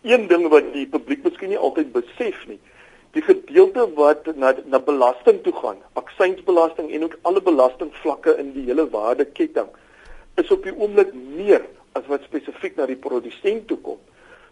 Een 0.06 0.26
ding 0.30 0.46
wat 0.52 0.72
die 0.72 0.86
publiek 0.86 1.24
miskien 1.26 1.52
nie 1.52 1.58
altyd 1.58 1.90
besef 1.92 2.44
nie, 2.46 2.60
die 3.16 3.24
gedeelte 3.24 3.86
wat 3.96 4.28
na 4.36 4.52
na 4.68 4.78
belasting 4.78 5.40
toe 5.42 5.54
gaan, 5.56 5.78
aksiesbelasting 5.98 6.90
en 6.92 7.06
ook 7.06 7.16
alle 7.28 7.42
belastingvlakke 7.42 8.36
in 8.38 8.52
die 8.54 8.66
hele 8.68 8.86
waardeketting 8.92 9.70
is 10.38 10.50
op 10.50 10.62
die 10.62 10.74
oomblik 10.76 11.12
meer 11.14 11.64
as 11.98 12.06
wat 12.06 12.22
spesifiek 12.28 12.76
na 12.76 12.86
die 12.86 12.98
produsent 13.00 13.66
toe 13.68 13.78
kom. 13.82 13.98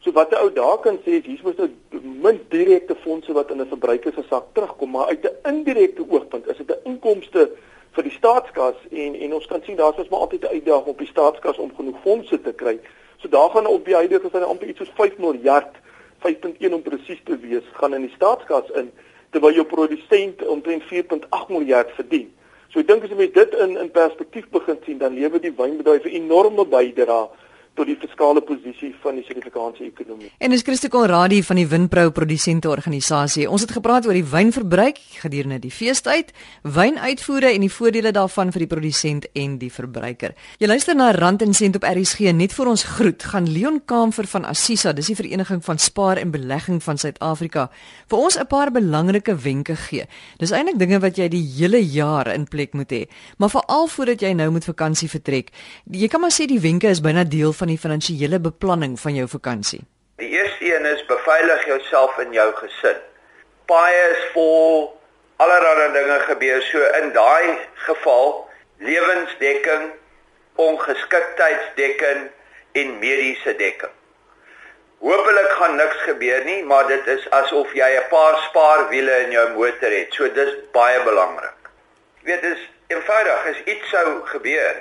So 0.02 0.12
wat 0.12 0.30
'n 0.30 0.42
ou 0.42 0.50
daar 0.52 0.78
kan 0.78 0.98
sê 1.04 1.18
is 1.18 1.26
hier 1.26 1.40
moet 1.42 1.58
nou 1.58 1.70
min 2.00 2.40
direkte 2.48 2.94
fondse 2.94 3.32
wat 3.32 3.50
in 3.50 3.60
'n 3.60 3.66
verbruiker 3.66 4.12
se 4.12 4.22
sak 4.28 4.44
terugkom, 4.52 4.90
maar 4.90 5.06
uit 5.06 5.24
'n 5.24 5.48
indirekte 5.48 6.04
oogpunt 6.08 6.48
is 6.48 6.56
dit 6.56 6.70
'n 6.70 6.84
inkomste 6.84 7.50
vir 7.92 8.02
die 8.02 8.12
staatskas 8.12 8.76
en 8.90 9.14
en 9.14 9.34
ons 9.34 9.46
kan 9.46 9.62
sien 9.64 9.76
daar's 9.76 10.08
maar 10.08 10.20
altyd 10.20 10.42
'n 10.44 10.54
uitdaging 10.56 10.86
op 10.86 10.98
die 10.98 11.12
staatskas 11.14 11.58
om 11.58 11.76
genoeg 11.76 12.00
fondse 12.02 12.40
te 12.40 12.52
kry. 12.52 12.78
So 13.16 13.28
daar 13.28 13.50
gaan 13.50 13.66
op 13.66 13.84
die 13.84 13.94
huidige 13.94 14.20
gesin 14.20 14.42
amper 14.42 14.68
iets 14.68 14.78
soos 14.78 14.92
5 14.94 15.18
miljard 15.18 15.74
5.1 16.18 16.74
om 16.74 16.82
presies 16.82 17.20
te 17.24 17.38
wees 17.38 17.64
gaan 17.72 17.94
in 17.94 18.00
die 18.00 18.14
staatskas 18.14 18.70
in 18.70 18.90
terwyl 19.30 19.52
jou 19.52 19.64
produsent 19.64 20.46
omtrent 20.46 20.82
4.8 20.82 21.48
miljard 21.48 21.90
verdien. 21.90 22.35
So 22.76 22.82
ek 22.82 22.88
dink 22.90 23.04
as 23.06 23.12
jy 23.16 23.26
dit 23.32 23.54
in 23.64 23.70
in 23.80 23.86
perspektief 23.88 24.50
begin 24.52 24.76
sien 24.84 24.98
dan 25.00 25.14
lewer 25.16 25.40
die 25.40 25.52
wynbedryf 25.60 26.04
'n 26.04 26.16
enorme 26.18 26.66
bydrae 26.68 27.30
tot 27.76 27.88
die 27.90 27.96
fiskale 28.00 28.40
posisie 28.44 28.92
van 29.02 29.18
die 29.18 29.24
Suid-Afrikaanse 29.26 29.84
ekonomie. 29.84 30.30
En 30.40 30.52
dis 30.54 30.64
Christo 30.64 30.88
Konradi 30.92 31.42
van 31.44 31.60
die 31.60 31.66
Winpro 31.68 32.10
produsente 32.16 32.70
organisasie. 32.72 33.46
Ons 33.50 33.66
het 33.66 33.74
gepraat 33.76 34.06
oor 34.08 34.16
die 34.16 34.24
wynverbruik 34.24 34.98
gedurende 35.20 35.58
die 35.60 35.72
feestyd, 35.72 36.32
wynuitvoere 36.62 37.52
en 37.52 37.66
die 37.66 37.72
voordele 37.72 38.12
daarvan 38.16 38.52
vir 38.54 38.64
die 38.64 38.70
produsent 38.70 39.28
en 39.36 39.58
die 39.60 39.70
verbruiker. 39.72 40.34
Jy 40.62 40.70
luister 40.70 40.96
na 40.96 41.10
Rand 41.16 41.44
en 41.44 41.54
Sent 41.56 41.76
op 41.76 41.86
RSG 41.86 42.32
net 42.36 42.54
vir 42.56 42.70
ons 42.72 42.86
groet 42.96 43.28
gaan 43.32 43.48
Leon 43.50 43.82
Kamfer 43.84 44.28
van 44.30 44.48
Assisa, 44.48 44.94
dis 44.96 45.12
die 45.12 45.18
vereniging 45.18 45.62
van 45.64 45.80
spaar 45.82 46.20
en 46.22 46.32
belegging 46.34 46.80
van 46.84 47.00
Suid-Afrika, 47.00 47.68
vir 48.08 48.18
ons 48.18 48.38
'n 48.38 48.46
paar 48.46 48.72
belangrike 48.72 49.36
wenke 49.36 49.76
gee. 49.76 50.06
Dis 50.38 50.50
eintlik 50.50 50.78
dinge 50.78 51.00
wat 51.00 51.16
jy 51.16 51.28
die 51.28 51.44
hele 51.58 51.80
jaar 51.80 52.32
in 52.32 52.46
plek 52.48 52.74
moet 52.74 52.90
hê, 52.92 53.08
maar 53.38 53.50
veral 53.50 53.86
voordat 53.86 54.20
jy 54.20 54.32
nou 54.32 54.50
met 54.50 54.64
vakansie 54.64 55.08
vertrek. 55.08 55.50
Jy 55.90 56.08
kan 56.08 56.20
maar 56.20 56.30
sê 56.30 56.46
die 56.46 56.60
wenke 56.60 56.88
is 56.88 57.00
byna 57.00 57.24
deel 57.24 57.52
van 57.52 57.65
van 57.66 57.74
die 57.74 57.82
finansiële 57.82 58.38
beplanning 58.38 58.94
van 59.00 59.14
jou 59.14 59.26
vakansie? 59.28 59.80
Die 60.22 60.28
eerste 60.28 60.74
een 60.74 60.84
is 60.86 61.02
beveilig 61.06 61.66
jouself 61.66 62.18
en 62.18 62.32
jou 62.32 62.46
gesin. 62.54 63.00
Baie 63.66 64.02
is 64.12 64.22
vol 64.34 65.00
allerlei 65.42 65.88
dinge 65.92 66.18
gebeur 66.28 66.62
so 66.62 66.84
in 67.00 67.10
daai 67.12 67.58
geval 67.88 68.46
lewensdekking, 68.78 69.90
ongeskiktheidsdekking 70.54 72.28
en 72.72 72.98
mediese 73.02 73.56
dekking. 73.58 73.92
Hoopelik 75.02 75.50
gaan 75.58 75.76
niks 75.76 76.06
gebeur 76.06 76.44
nie, 76.44 76.62
maar 76.64 76.86
dit 76.86 77.06
is 77.06 77.26
asof 77.30 77.74
jy 77.74 77.90
'n 77.98 78.08
paar 78.10 78.38
spaarwiele 78.48 79.18
in 79.26 79.30
jou 79.30 79.48
motor 79.58 79.90
het. 79.90 80.14
So 80.14 80.32
dis 80.32 80.54
baie 80.72 81.02
belangrik. 81.02 81.70
Jy 82.22 82.30
weet 82.30 82.42
dis 82.42 82.68
eenvoudig 82.86 83.46
as 83.50 83.60
iets 83.64 83.90
sou 83.90 84.22
gebeur, 84.24 84.76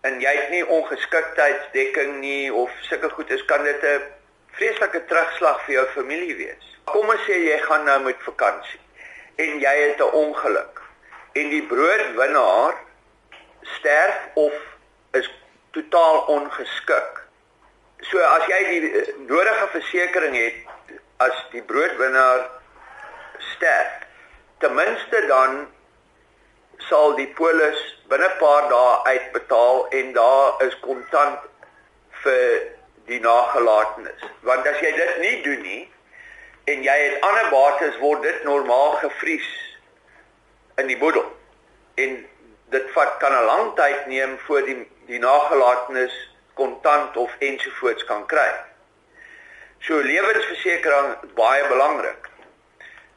en 0.00 0.20
jy 0.20 0.34
het 0.36 0.50
nie 0.50 0.66
ongeskiktheidsdekking 0.66 2.18
nie 2.20 2.52
of 2.54 2.70
sulke 2.86 3.10
goed 3.10 3.30
is 3.30 3.44
kan 3.44 3.64
dit 3.64 3.82
'n 3.82 4.02
vreeslike 4.58 5.04
terugslag 5.04 5.64
vir 5.64 5.74
jou 5.74 5.86
familie 5.94 6.36
wees. 6.36 6.66
Kom 6.84 7.08
ons 7.08 7.24
sê 7.26 7.38
jy 7.44 7.58
gaan 7.58 7.84
nou 7.84 8.00
met 8.02 8.16
vakansie 8.22 8.80
en 9.36 9.60
jy 9.60 9.74
het 9.86 10.00
'n 10.00 10.14
ongeluk 10.24 10.82
en 11.32 11.48
die 11.48 11.62
broodwinnaar 11.62 12.74
sterf 13.62 14.18
of 14.34 14.54
is 15.10 15.30
totaal 15.70 16.18
ongeskik. 16.18 17.26
So 18.00 18.18
as 18.18 18.46
jy 18.46 18.62
die 18.68 18.90
eh, 19.00 19.14
nodige 19.26 19.68
versekerings 19.72 20.38
het 20.38 20.94
as 21.16 21.44
die 21.50 21.62
broodwinnaar 21.62 22.50
sterf, 23.38 24.06
ten 24.58 24.74
minste 24.74 25.26
dan 25.26 25.66
sal 26.88 27.14
die 27.14 27.28
polis 27.34 27.97
binne 28.08 28.28
'n 28.28 28.38
paar 28.38 28.68
dae 28.68 29.04
uitbetaal 29.04 29.88
en 29.88 30.12
daar 30.12 30.62
is 30.66 30.76
kontant 30.80 31.38
vir 32.22 32.62
die 33.06 33.20
nagelatenes. 33.20 34.20
Want 34.40 34.66
as 34.66 34.80
jy 34.80 34.92
dit 34.96 35.18
nie 35.18 35.42
doen 35.42 35.62
nie 35.62 35.90
en 36.64 36.82
jy 36.82 36.96
het 37.02 37.20
ander 37.20 37.50
bates 37.50 37.98
word 37.98 38.22
dit 38.22 38.44
normaal 38.44 38.96
gevries 39.02 39.50
in 40.76 40.86
die 40.86 40.96
boedel. 40.96 41.24
En 41.94 42.26
dit 42.70 42.90
vat 42.96 43.16
kan 43.18 43.32
'n 43.32 43.44
lang 43.44 43.74
tyd 43.76 44.06
neem 44.06 44.38
voor 44.46 44.62
die 44.62 44.88
die 45.06 45.18
nagelatenes 45.18 46.16
kontant 46.54 47.16
of 47.16 47.30
ensovoorts 47.38 48.04
kan 48.04 48.26
kry. 48.26 48.50
So 49.80 49.94
lewensversekering 49.94 51.16
baie 51.34 51.68
belangrik 51.68 52.28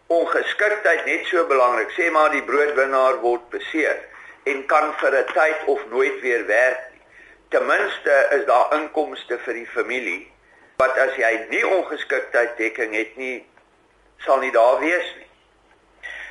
ongeskiktheid 0.08 1.06
net 1.06 1.26
so 1.26 1.48
belangrik. 1.48 1.92
Sê 1.92 2.12
maar 2.12 2.32
die 2.32 2.44
broodwinnaar 2.44 3.20
word 3.20 3.50
beseer 3.50 4.11
en 4.44 4.66
kan 4.66 4.94
vir 5.00 5.16
'n 5.18 5.26
tyd 5.34 5.58
of 5.66 5.80
nooit 5.90 6.20
weer 6.22 6.46
werk 6.46 6.82
nie. 6.92 7.02
Ten 7.50 7.66
minste 7.66 8.28
is 8.32 8.46
daar 8.46 8.74
inkomste 8.74 9.40
vir 9.40 9.54
die 9.54 9.68
familie. 9.68 10.32
Wat 10.78 10.98
as 10.98 11.16
jy 11.16 11.46
nie 11.50 11.68
ongeskiktheid 11.68 12.58
dekking 12.58 12.96
het 12.96 13.16
nie, 13.16 13.46
sal 14.18 14.38
nie 14.38 14.52
daar 14.52 14.80
wees 14.80 15.16
nie. 15.18 15.30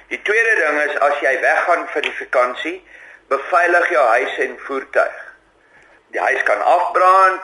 Die 0.09 0.23
tweede 0.23 0.55
ding 0.55 0.81
is 0.81 0.99
as 0.99 1.21
jy 1.21 1.41
weggaan 1.41 1.89
vir 1.89 2.03
die 2.03 2.17
vakansie, 2.19 2.83
beveilig 3.29 3.89
jou 3.89 4.07
huis 4.07 4.39
en 4.39 4.59
voertuig. 4.59 5.19
Die 6.07 6.21
huis 6.21 6.43
kan 6.43 6.63
afbrand, 6.63 7.41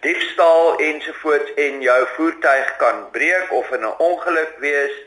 diefstal 0.00 0.78
ensovoorts 0.78 1.54
en 1.54 1.82
jou 1.82 2.06
voertuig 2.16 2.76
kan 2.76 3.10
breek 3.10 3.52
of 3.52 3.70
in 3.70 3.84
'n 3.84 3.98
ongeluk 3.98 4.54
wees 4.58 5.06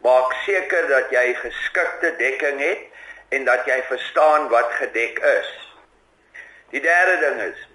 Maak 0.00 0.32
seker 0.46 0.86
dat 0.88 1.10
jy 1.12 1.34
geskikte 1.36 2.14
dekking 2.16 2.60
het 2.64 2.86
en 3.30 3.44
dat 3.44 3.66
jy 3.66 3.78
verstaan 3.88 4.48
wat 4.48 4.72
gedek 4.78 5.18
is. 5.18 5.50
Die 6.70 6.82
derde 6.82 7.16
ding 7.24 7.40
is 7.50 7.68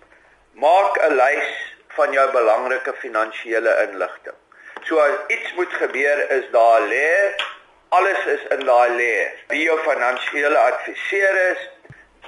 maak 0.54 0.98
'n 1.04 1.15
lys 1.15 1.52
van 1.98 2.12
jou 2.12 2.32
belangrike 2.32 2.94
finansiële 3.00 3.74
inligting. 3.88 4.39
So 4.84 4.98
as 5.00 5.18
iets 5.28 5.54
moet 5.54 5.74
gebeur, 5.74 6.30
is 6.32 6.46
daar 6.52 6.82
leer, 6.82 7.36
alles 7.89 8.26
is 8.26 8.44
in 8.58 8.65
daai 8.65 8.89
leer. 8.96 9.32
Wie 9.48 9.63
jou 9.63 9.80
finansiële 9.80 10.58
adviseur 10.58 11.36
is, 11.52 11.62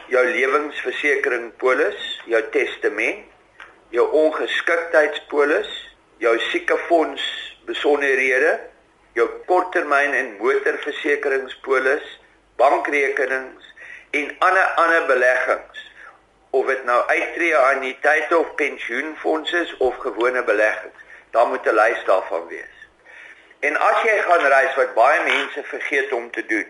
jou 0.07 0.23
lewensversekering 0.25 1.51
polis, 1.57 2.21
jou 2.25 2.41
testament, 2.51 3.25
jou 3.89 4.07
ongeskiktheidspolis, 4.11 5.69
jou 6.17 6.39
siekefonds 6.39 7.23
besonderhede, 7.65 8.59
jou 9.13 9.27
korttermyn 9.45 10.13
en 10.13 10.35
motorversekeringspolis, 10.39 12.19
bankrekenings 12.57 13.73
en 14.11 14.35
ander 14.39 14.67
ander 14.83 15.05
beleggings 15.05 15.83
of 16.49 16.65
dit 16.65 16.83
nou 16.89 17.01
uittreë 17.07 17.59
anniteit 17.73 18.33
of 18.33 18.55
pensioenfondse 18.55 19.75
of 19.77 19.97
gewone 20.05 20.43
beleggings. 20.43 21.05
Daar 21.31 21.47
moet 21.47 21.65
'n 21.65 21.75
lys 21.75 22.03
daarvan 22.05 22.47
wees. 22.47 22.75
En 23.59 23.77
as 23.77 24.01
jy 24.01 24.17
gaan 24.21 24.45
reis 24.45 24.75
wat 24.75 24.93
baie 24.93 25.21
mense 25.23 25.63
vergeet 25.63 26.11
om 26.11 26.31
te 26.31 26.45
doen, 26.45 26.67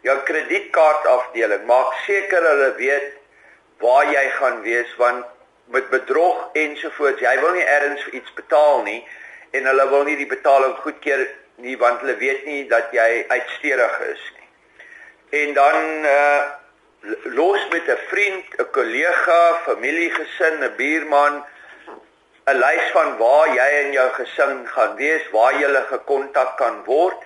jou 0.00 0.18
kredietkaartafdeling 0.22 1.64
maak 1.66 1.92
seker 2.06 2.42
hulle 2.42 2.74
weet 2.74 3.12
waar 3.78 4.12
jy 4.12 4.28
gaan 4.30 4.62
wees 4.62 4.96
want 4.96 5.24
met 5.64 5.90
bedrog 5.90 6.48
ensovoorts, 6.52 7.20
jy 7.20 7.40
wil 7.40 7.52
nie 7.52 7.64
ergens 7.64 8.02
vir 8.02 8.14
iets 8.20 8.32
betaal 8.34 8.82
nie 8.82 9.00
en 9.50 9.66
hulle 9.66 9.88
wil 9.88 10.04
nie 10.04 10.16
die 10.16 10.30
betaling 10.30 10.76
goedkeur 10.84 11.26
nie 11.64 11.76
want 11.80 12.00
hulle 12.00 12.16
weet 12.16 12.44
nie 12.44 12.66
dat 12.68 12.92
jy 12.92 13.24
uitstedig 13.28 14.00
is 14.12 14.24
nie. 14.36 14.45
En 15.30 15.54
dan 15.54 16.04
uh 16.04 16.42
los 17.22 17.68
met 17.68 17.86
'n 17.86 17.98
vriend, 18.08 18.44
'n 18.56 18.70
kollega, 18.70 19.40
familiegesin, 19.66 20.54
'n 20.62 20.76
buurman 20.76 21.44
'n 22.44 22.58
lys 22.58 22.90
van 22.92 23.16
waar 23.16 23.48
jy 23.54 23.68
en 23.82 23.92
jou 23.92 24.10
gesin 24.12 24.68
gaan 24.74 24.94
wees, 24.96 25.30
waar 25.30 25.54
jy 25.60 25.82
gekontak 25.88 26.56
kan 26.56 26.84
word 26.84 27.16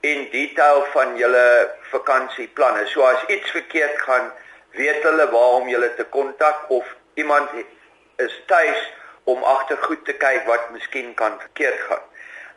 en 0.00 0.28
detail 0.30 0.86
van 0.92 1.16
julle 1.16 1.74
vakansieplanne. 1.80 2.86
So 2.86 3.02
as 3.02 3.24
iets 3.26 3.50
verkeerd 3.50 3.98
gaan, 3.98 4.32
weet 4.70 5.02
hulle 5.02 5.30
waar 5.30 5.60
om 5.60 5.68
julle 5.68 5.94
te 5.94 6.04
kontak 6.04 6.64
of 6.68 6.96
iemand 7.14 7.50
is 8.16 8.42
tuis 8.46 8.92
om 9.24 9.42
agtergoed 9.42 10.04
te 10.04 10.12
kyk 10.12 10.46
wat 10.46 10.70
miskien 10.70 11.14
kan 11.14 11.40
verkeerd 11.40 11.80
gaan. 11.80 12.06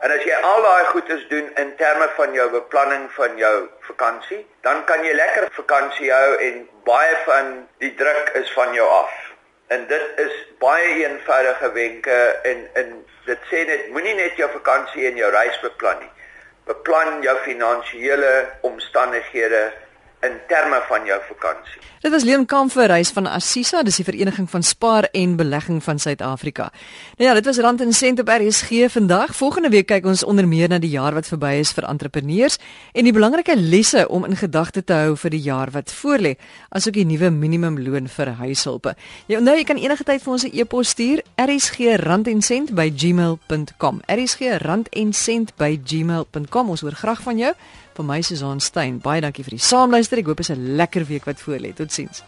En 0.04 0.12
as 0.12 0.24
jy 0.28 0.34
al 0.44 0.62
daai 0.62 0.84
goedes 0.92 1.22
doen 1.30 1.46
in 1.60 1.70
terme 1.80 2.10
van 2.16 2.34
jou 2.36 2.44
beplanning 2.52 3.06
van 3.16 3.38
jou 3.40 3.52
vakansie, 3.86 4.42
dan 4.66 4.82
kan 4.84 5.00
jy 5.00 5.14
lekker 5.16 5.46
vakansie 5.56 6.10
hou 6.12 6.34
en 6.44 6.58
baie 6.84 7.14
van 7.24 7.54
die 7.80 7.94
druk 7.96 8.34
is 8.40 8.52
van 8.52 8.74
jou 8.76 8.84
af. 8.84 9.14
En 9.72 9.86
dit 9.88 10.20
is 10.26 10.34
baie 10.60 10.90
eenvoudige 11.06 11.70
wenke 11.72 12.18
en 12.50 12.60
en 12.82 12.92
dit 13.24 13.48
sê 13.48 13.62
net 13.70 13.88
moenie 13.96 14.12
net 14.18 14.36
jou 14.36 14.50
vakansie 14.58 15.08
en 15.08 15.16
jou 15.22 15.30
reis 15.32 15.56
beplan 15.64 15.96
nie. 16.02 16.12
Beplan 16.68 17.24
jou 17.24 17.36
finansiële 17.46 18.34
omstandighede 18.68 19.62
in 20.26 20.38
terme 20.48 20.80
van 20.88 21.04
jou 21.04 21.20
vakansie. 21.28 21.80
Dit 22.04 22.12
was 22.12 22.26
Leon 22.28 22.44
Kamfer 22.44 22.84
reis 22.86 23.08
van 23.16 23.26
Assisa, 23.26 23.82
dis 23.82 23.96
die 23.96 24.04
vereniging 24.04 24.50
van 24.50 24.62
spaar 24.62 25.08
en 25.16 25.36
belegging 25.36 25.82
van 25.82 25.98
Suid-Afrika. 25.98 26.72
Nou 27.16 27.28
ja, 27.30 27.34
dit 27.34 27.44
was 27.48 27.58
Rand 27.64 27.80
en 27.80 27.92
Sent 27.96 28.20
op 28.20 28.28
RSG 28.28 28.68
vandag. 28.92 29.32
Volgende 29.36 29.68
week 29.72 29.86
kyk 29.88 30.04
ons 30.04 30.24
onder 30.24 30.48
meer 30.48 30.68
na 30.68 30.78
die 30.78 30.90
jaar 30.92 31.14
wat 31.16 31.26
verby 31.26 31.54
is 31.62 31.72
vir 31.72 31.84
entrepreneurs 31.88 32.58
en 32.92 33.04
die 33.08 33.12
belangrike 33.16 33.56
lesse 33.56 34.08
om 34.08 34.24
in 34.28 34.36
gedagte 34.36 34.84
te 34.84 34.92
hou 34.92 35.16
vir 35.16 35.30
die 35.32 35.40
jaar 35.46 35.70
wat 35.72 35.92
voorlê, 36.02 36.36
asook 36.76 36.94
die 36.98 37.06
nuwe 37.08 37.30
minimumloon 37.32 38.08
vir 38.12 38.28
huishulpe. 38.42 38.92
Jy 39.26 39.36
onthou 39.40 39.56
jy 39.56 39.64
kan 39.64 39.80
enige 39.80 40.04
tyd 40.04 40.22
vir 40.22 40.32
ons 40.32 40.44
'n 40.44 40.50
e-pos 40.52 40.88
stuur 40.88 41.22
rsg@randencent@gmail.com. 41.40 44.00
rsg@randencent@gmail.com. 44.06 46.68
Ons 46.68 46.80
hoor 46.80 46.92
graag 46.92 47.22
van 47.22 47.38
jou. 47.38 47.54
Vir 47.94 48.04
my 48.04 48.22
Susan 48.26 48.60
Stein, 48.60 48.98
baie 48.98 49.20
dankie 49.22 49.44
vir 49.46 49.54
die 49.54 49.62
saamluister. 49.62 50.18
Ek 50.18 50.26
hoop 50.26 50.40
dit 50.42 50.48
is 50.48 50.56
'n 50.56 50.76
lekker 50.76 51.06
week 51.06 51.24
wat 51.24 51.38
voorlê. 51.38 51.72
Totsiens. 51.74 52.24